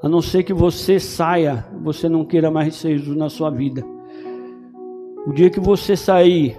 [0.04, 3.84] A não ser que você saia, você não queira mais Jesus na sua vida.
[5.26, 6.58] O dia que você sair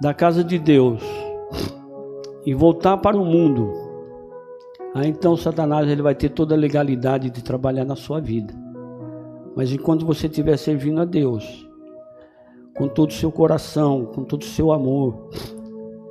[0.00, 1.02] da casa de Deus
[2.44, 3.70] e voltar para o mundo,
[4.94, 8.54] aí então Satanás ele vai ter toda a legalidade de trabalhar na sua vida.
[9.56, 11.68] Mas enquanto você estiver servindo a Deus,
[12.76, 15.28] com todo o seu coração, com todo o seu amor,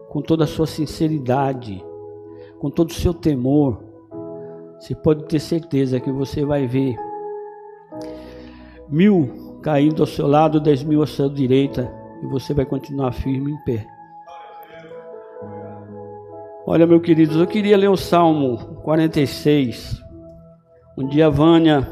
[0.09, 1.83] com toda a sua sinceridade,
[2.59, 3.83] com todo o seu temor,
[4.79, 6.95] você pode ter certeza que você vai ver
[8.87, 11.91] mil caindo ao seu lado, dez mil à sua direita,
[12.23, 13.98] e você vai continuar firme em pé.
[16.71, 20.03] Olha, meu queridos, eu queria ler o Salmo 46.
[20.95, 21.91] Um dia Vânia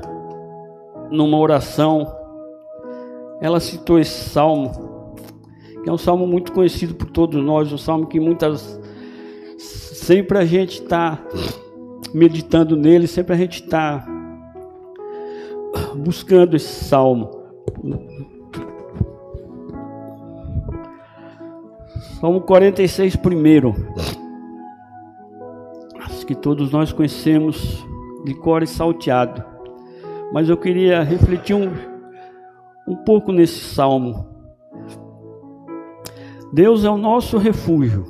[1.09, 2.05] numa oração,
[3.41, 5.15] ela citou esse salmo,
[5.83, 8.79] que é um salmo muito conhecido por todos nós, um salmo que muitas
[9.57, 11.19] sempre a gente está
[12.13, 14.05] meditando nele, sempre a gente está
[15.95, 17.31] buscando esse salmo.
[22.21, 23.73] Salmo 46 primeiro.
[26.27, 27.83] Que todos nós conhecemos
[28.23, 29.57] de cor e salteado
[30.31, 31.71] mas eu queria refletir um,
[32.87, 34.27] um pouco nesse salmo.
[36.51, 38.05] Deus é o nosso refúgio,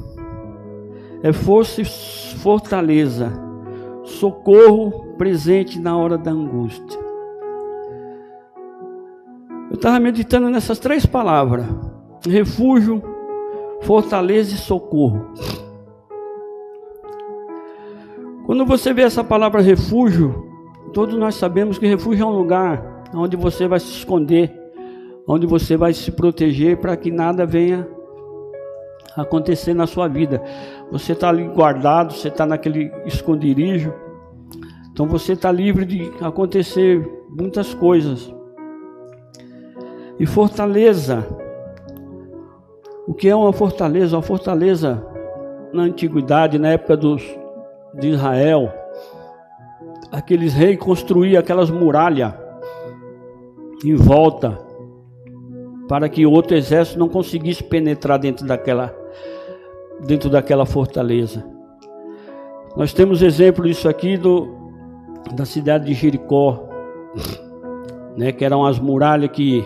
[1.23, 3.31] é força e fortaleza,
[4.03, 6.99] socorro presente na hora da angústia.
[9.69, 11.65] Eu estava meditando nessas três palavras:
[12.27, 13.01] refúgio,
[13.81, 15.33] fortaleza e socorro.
[18.47, 20.47] Quando você vê essa palavra refúgio,
[20.93, 24.57] todos nós sabemos que refúgio é um lugar onde você vai se esconder,
[25.27, 27.85] onde você vai se proteger para que nada venha
[29.17, 30.41] acontecer na sua vida.
[30.89, 33.93] Você está ali guardado, você está naquele esconderijo,
[34.93, 38.33] então você está livre de acontecer muitas coisas.
[40.17, 41.27] E fortaleza.
[43.05, 44.15] O que é uma fortaleza?
[44.15, 45.05] Uma fortaleza
[45.73, 47.21] na antiguidade, na época dos
[47.93, 48.71] de Israel,
[50.11, 52.33] aqueles reis construíam aquelas muralhas
[53.83, 54.57] em volta
[55.87, 58.93] para que outro exército não conseguisse penetrar dentro daquela
[60.05, 61.43] dentro daquela fortaleza.
[62.75, 64.47] Nós temos exemplo disso aqui do,
[65.33, 66.67] da cidade de Jericó,
[68.15, 69.65] né, que eram as muralhas que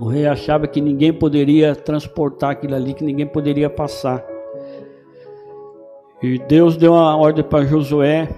[0.00, 4.24] o rei achava que ninguém poderia transportar aquilo ali, que ninguém poderia passar.
[6.22, 8.28] E Deus deu uma ordem para Josué,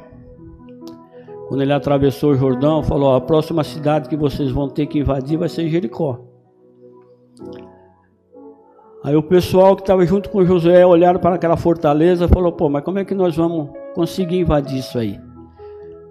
[1.49, 5.37] quando ele atravessou o Jordão, falou: a próxima cidade que vocês vão ter que invadir
[5.37, 6.21] vai ser Jericó.
[9.05, 12.71] Aí o pessoal que estava junto com Josué olharam para aquela fortaleza e falou: pô,
[12.71, 15.21] mas como é que nós vamos conseguir invadir isso aí?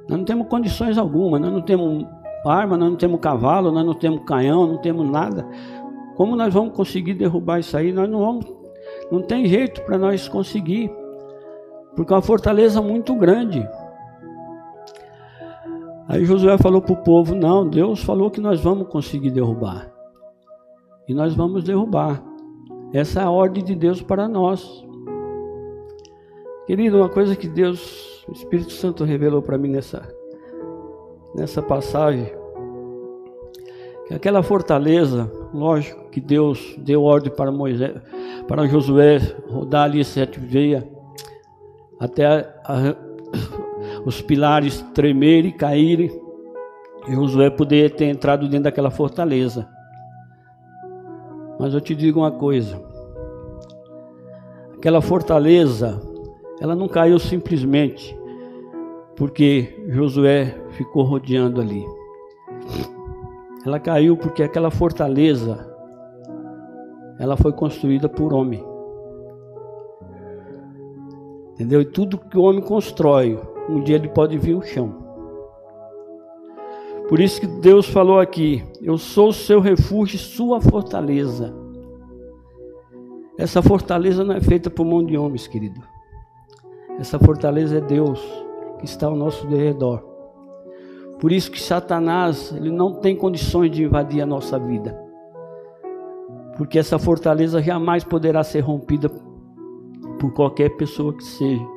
[0.07, 2.05] Nós não temos condições alguma, nós não temos
[2.45, 5.43] arma, nós não temos cavalo, nós não temos canhão, não temos nada.
[6.15, 7.91] Como nós vamos conseguir derrubar isso aí?
[7.91, 8.45] Nós não vamos,
[9.11, 10.91] não tem jeito para nós conseguir
[11.95, 13.67] porque é uma fortaleza muito grande.
[16.07, 19.91] Aí Josué falou para o povo: Não, Deus falou que nós vamos conseguir derrubar.
[21.07, 22.23] E nós vamos derrubar.
[22.93, 24.85] Essa é a ordem de Deus para nós.
[26.65, 30.07] Querido, uma coisa que Deus, o Espírito Santo revelou para mim nessa,
[31.35, 32.31] nessa passagem,
[34.07, 37.99] que aquela fortaleza, lógico que Deus deu ordem para Moisés,
[38.47, 39.19] para Josué
[39.49, 40.85] rodar ali sete veias,
[42.03, 42.95] até a, a,
[44.05, 46.11] os pilares tremerem e caírem,
[47.07, 49.67] e Josué poder ter entrado dentro daquela fortaleza.
[51.57, 52.81] Mas eu te digo uma coisa:
[54.75, 56.01] aquela fortaleza,
[56.59, 58.17] ela não caiu simplesmente
[59.15, 61.85] porque Josué ficou rodeando ali.
[63.65, 65.73] Ela caiu porque aquela fortaleza
[67.17, 68.72] ela foi construída por homem.
[71.63, 71.79] Entendeu?
[71.79, 73.39] E tudo que o homem constrói,
[73.69, 75.01] um dia ele pode vir o chão.
[77.07, 81.53] Por isso que Deus falou aqui: Eu sou o seu refúgio, sua fortaleza.
[83.37, 85.81] Essa fortaleza não é feita por mão de homens, querido.
[86.99, 88.21] Essa fortaleza é Deus
[88.79, 90.03] que está ao nosso redor.
[91.17, 94.99] Por isso que Satanás, ele não tem condições de invadir a nossa vida.
[96.57, 99.09] Porque essa fortaleza jamais poderá ser rompida
[100.23, 101.67] por qualquer pessoa que seja,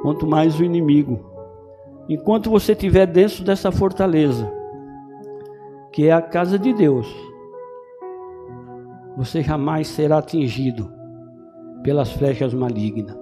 [0.00, 1.18] quanto mais o inimigo.
[2.08, 4.48] Enquanto você estiver dentro dessa fortaleza,
[5.90, 7.12] que é a casa de Deus,
[9.16, 10.88] você jamais será atingido
[11.82, 13.18] pelas flechas malignas,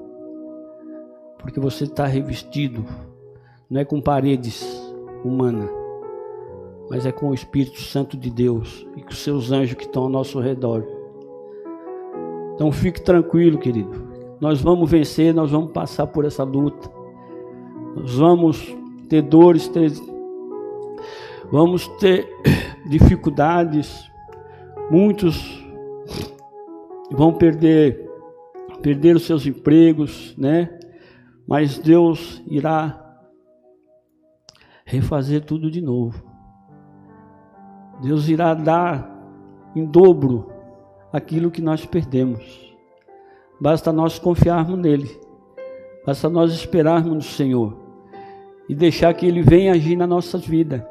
[1.38, 2.84] porque você está revestido,
[3.70, 4.62] não é com paredes
[5.24, 5.70] humanas,
[6.90, 10.02] mas é com o Espírito Santo de Deus e com os seus anjos que estão
[10.02, 10.86] ao nosso redor.
[12.54, 14.09] Então fique tranquilo, querido.
[14.40, 16.90] Nós vamos vencer, nós vamos passar por essa luta.
[17.94, 18.76] Nós vamos
[19.08, 19.92] ter dores, ter,
[21.50, 22.28] vamos ter
[22.88, 24.10] dificuldades.
[24.90, 25.62] Muitos
[27.10, 28.08] vão perder
[28.80, 30.78] perder os seus empregos, né?
[31.46, 32.98] Mas Deus irá
[34.84, 36.24] refazer tudo de novo.
[38.00, 39.08] Deus irá dar
[39.74, 40.50] em dobro
[41.12, 42.69] aquilo que nós perdemos.
[43.60, 45.20] Basta nós confiarmos nele.
[46.06, 47.76] Basta nós esperarmos no Senhor
[48.68, 50.88] e deixar que ele venha agir na nossa vida.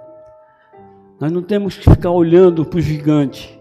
[1.19, 3.59] Nós não temos que ficar olhando para o gigante.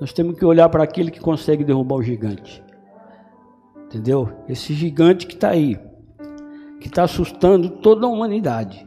[0.00, 2.62] Nós temos que olhar para aquele que consegue derrubar o gigante.
[3.86, 4.28] Entendeu?
[4.48, 5.78] Esse gigante que está aí,
[6.80, 8.86] que está assustando toda a humanidade.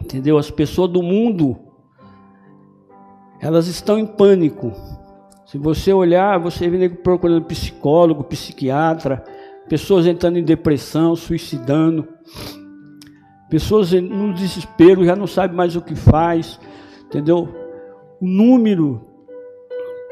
[0.00, 0.38] Entendeu?
[0.38, 1.58] As pessoas do mundo,
[3.40, 4.72] elas estão em pânico
[5.48, 9.24] se você olhar, você vê procurando psicólogo, psiquiatra,
[9.66, 12.06] pessoas entrando em depressão, suicidando,
[13.48, 16.60] pessoas no desespero, já não sabe mais o que faz,
[17.06, 17.48] entendeu?
[18.20, 19.02] O número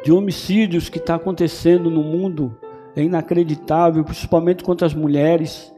[0.03, 2.57] de homicídios que está acontecendo no mundo
[2.97, 5.71] é inacreditável, principalmente contra as mulheres.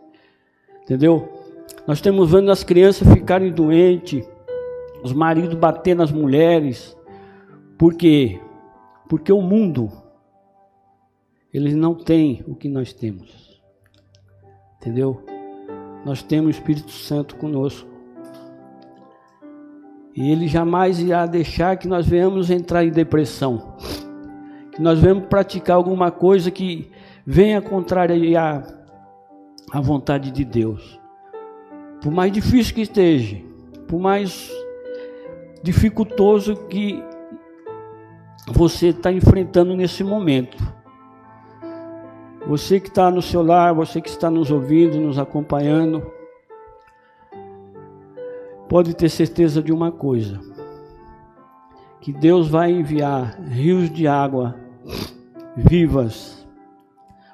[0.84, 1.30] Entendeu?
[1.84, 4.24] Nós estamos vendo as crianças ficarem doentes,
[5.02, 6.96] os maridos bater nas mulheres.
[7.76, 8.38] Por quê?
[9.08, 9.90] Porque o mundo,
[11.52, 13.60] eles não têm o que nós temos.
[14.76, 15.22] Entendeu?
[16.04, 17.88] Nós temos o Espírito Santo conosco.
[20.14, 23.76] E ele jamais irá deixar que nós venhamos entrar em depressão.
[24.72, 26.90] Que nós venhamos praticar alguma coisa que
[27.24, 28.66] venha contrariar
[29.70, 30.98] a vontade de Deus.
[32.02, 33.36] Por mais difícil que esteja,
[33.86, 34.50] por mais
[35.62, 37.02] dificultoso que
[38.52, 40.56] você está enfrentando nesse momento.
[42.46, 46.10] Você que está no seu lar, você que está nos ouvindo, nos acompanhando,
[48.68, 50.40] pode ter certeza de uma coisa:
[52.00, 54.54] que Deus vai enviar rios de água
[55.56, 56.46] vivas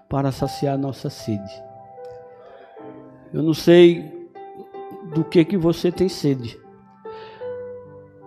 [0.09, 1.63] para saciar nossa sede.
[3.33, 4.29] Eu não sei
[5.15, 6.59] do que que você tem sede.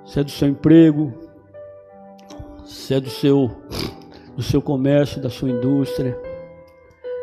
[0.06, 1.27] Se é do seu emprego,
[2.68, 3.50] se é do seu
[4.36, 6.16] do seu comércio, da sua indústria,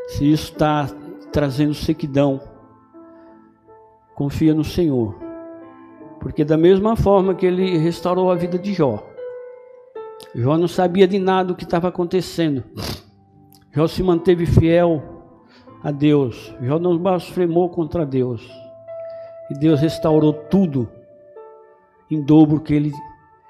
[0.09, 0.89] se isso está
[1.31, 2.41] trazendo sequidão,
[4.17, 5.15] confia no Senhor.
[6.19, 9.01] Porque da mesma forma que ele restaurou a vida de Jó,
[10.35, 12.65] Jó não sabia de nada do que estava acontecendo.
[13.71, 15.03] Jó se manteve fiel
[15.85, 16.53] a Deus.
[16.63, 18.45] Jó não blasfemou contra Deus.
[19.51, 20.89] E Deus restaurou tudo
[22.11, 22.93] em dobro que ele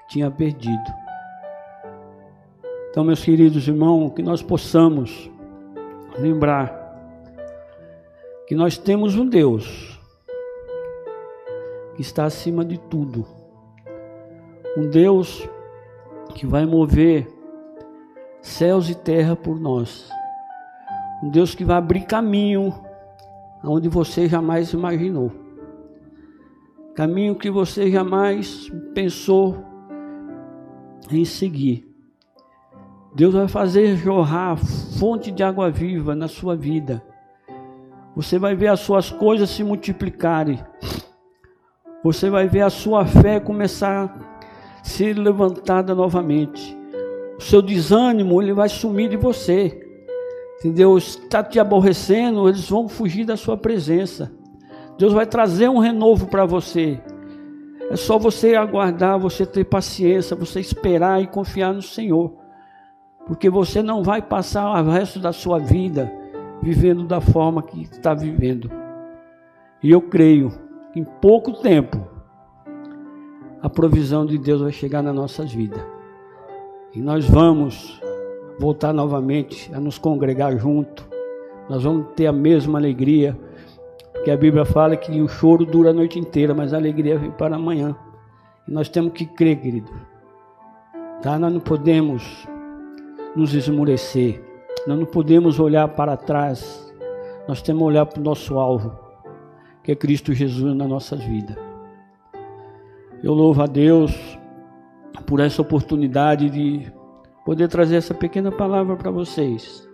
[0.07, 1.04] tinha perdido.
[2.95, 5.29] Então, meus queridos irmãos, que nós possamos
[6.17, 6.73] lembrar
[8.47, 9.99] que nós temos um Deus
[11.93, 13.27] que está acima de tudo.
[14.77, 15.45] Um Deus
[16.35, 17.27] que vai mover
[18.41, 20.09] céus e terra por nós.
[21.21, 22.73] Um Deus que vai abrir caminho
[23.61, 25.33] aonde você jamais imaginou.
[26.95, 29.57] Caminho que você jamais pensou
[31.11, 31.93] em seguir.
[33.15, 34.57] Deus vai fazer jorrar
[34.99, 37.01] fonte de água viva na sua vida.
[38.15, 40.59] Você vai ver as suas coisas se multiplicarem
[42.05, 44.15] você vai ver a sua fé começar
[44.79, 46.77] a ser levantada novamente.
[47.35, 49.83] O seu desânimo, ele vai sumir de você.
[50.59, 50.99] Entendeu?
[50.99, 54.31] Está te aborrecendo, eles vão fugir da sua presença.
[54.99, 57.01] Deus vai trazer um renovo para você.
[57.89, 62.35] É só você aguardar, você ter paciência, você esperar e confiar no Senhor.
[63.25, 66.11] Porque você não vai passar o resto da sua vida
[66.61, 68.69] vivendo da forma que está vivendo.
[69.81, 70.51] E eu creio
[70.95, 72.07] em pouco tempo,
[73.61, 75.83] a provisão de Deus vai chegar nas nossas vidas.
[76.93, 78.01] E nós vamos
[78.59, 81.07] voltar novamente a nos congregar junto.
[81.69, 83.37] Nós vamos ter a mesma alegria,
[84.13, 87.31] porque a Bíblia fala que o choro dura a noite inteira, mas a alegria vem
[87.31, 87.95] para amanhã.
[88.67, 89.91] E nós temos que crer, querido.
[91.21, 91.37] Tá?
[91.37, 92.47] Nós não podemos
[93.35, 94.41] nos esmurecer.
[94.87, 96.93] Nós não podemos olhar para trás.
[97.47, 99.05] Nós temos que olhar para o nosso alvo
[99.85, 101.55] que é Cristo Jesus nas nossas vidas.
[103.21, 104.11] Eu louvo a Deus
[105.27, 106.91] por essa oportunidade de
[107.45, 109.87] poder trazer essa pequena palavra para vocês.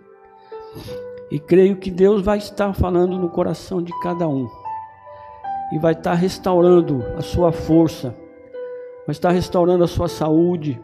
[1.30, 4.48] E creio que Deus vai estar falando no coração de cada um.
[5.74, 8.16] E vai estar restaurando a sua força,
[9.06, 10.80] vai estar restaurando a sua saúde,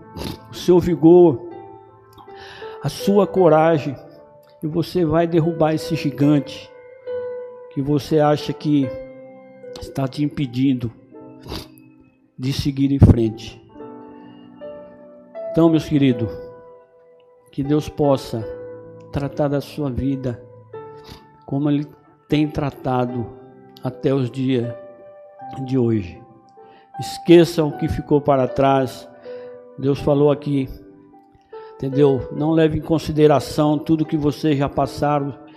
[0.51, 1.48] o seu vigor,
[2.83, 3.97] a sua coragem.
[4.63, 6.71] E você vai derrubar esse gigante
[7.73, 8.89] que você acha que
[9.81, 10.93] está te impedindo
[12.37, 13.61] de seguir em frente.
[15.51, 16.31] Então, meus queridos,
[17.51, 18.45] que Deus possa
[19.13, 20.41] tratar da sua vida
[21.47, 21.87] como Ele
[22.29, 23.27] tem tratado
[23.83, 24.73] até os dias
[25.65, 26.21] de hoje.
[27.01, 29.09] Esqueça o que ficou para trás.
[29.79, 30.69] Deus falou aqui,
[31.79, 32.29] entendeu?
[32.33, 35.49] Não leve em consideração tudo que vocês já passaram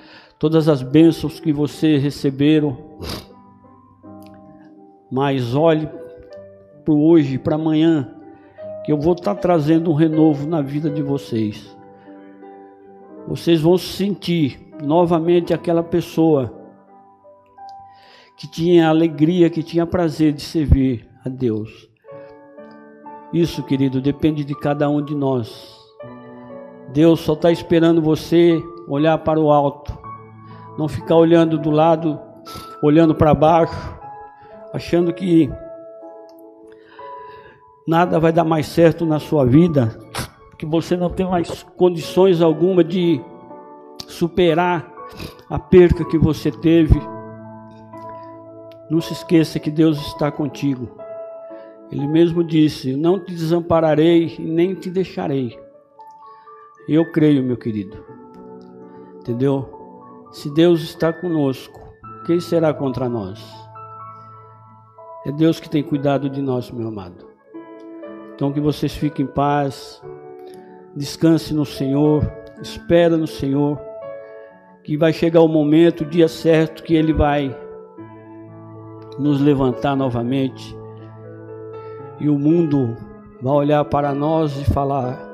[0.42, 2.76] todas as bênçãos que vocês receberam,
[5.12, 5.88] mas olhe
[6.84, 8.12] para hoje, para amanhã,
[8.84, 11.78] que eu vou estar trazendo um renovo na vida de vocês.
[13.28, 16.52] Vocês vão sentir novamente aquela pessoa
[18.36, 21.88] que tinha alegria, que tinha prazer de servir a Deus.
[23.32, 25.81] Isso, querido, depende de cada um de nós.
[26.94, 30.02] Deus só está esperando você olhar para o alto
[30.78, 32.20] não ficar olhando do lado,
[32.82, 33.76] olhando para baixo,
[34.74, 35.50] achando que
[37.88, 39.98] nada vai dar mais certo na sua vida,
[40.58, 43.22] que você não tem mais condições alguma de
[44.08, 44.92] superar
[45.50, 47.00] a perca que você teve.
[48.90, 50.90] Não se esqueça que Deus está contigo.
[51.92, 55.58] Ele mesmo disse: Não te desampararei e nem te deixarei.
[56.88, 58.04] Eu creio, meu querido.
[59.20, 59.70] Entendeu?
[60.32, 61.80] Se Deus está conosco,
[62.26, 63.44] quem será contra nós?
[65.26, 67.28] É Deus que tem cuidado de nós, meu amado.
[68.34, 70.02] Então que vocês fiquem em paz,
[70.96, 72.24] descanse no Senhor,
[72.62, 73.80] espera no Senhor,
[74.84, 77.56] que vai chegar o momento, o dia certo que Ele vai
[79.20, 80.76] nos levantar novamente
[82.20, 82.96] e o mundo
[83.42, 85.31] vai olhar para nós e falar: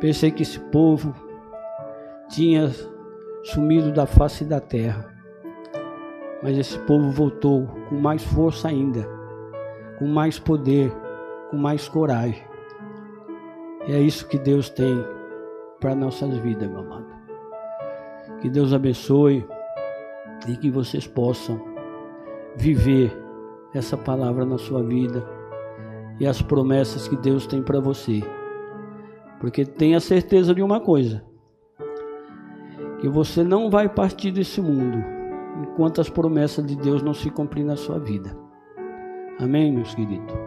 [0.00, 1.14] pensei que esse povo
[2.28, 2.70] tinha
[3.42, 5.14] sumido da face da terra,
[6.42, 9.08] mas esse povo voltou com mais força ainda,
[9.98, 10.92] com mais poder,
[11.50, 12.44] com mais coragem.
[13.86, 15.04] E é isso que Deus tem
[15.80, 17.06] para nossas vidas, meu amado.
[18.40, 19.46] Que Deus abençoe
[20.48, 21.60] e que vocês possam
[22.56, 23.16] viver
[23.72, 25.24] essa palavra na sua vida
[26.18, 28.22] e as promessas que Deus tem para você.
[29.40, 31.24] Porque tenha certeza de uma coisa:
[33.00, 34.98] que você não vai partir desse mundo
[35.62, 38.36] enquanto as promessas de Deus não se cumprirem na sua vida.
[39.38, 40.45] Amém, meus queridos?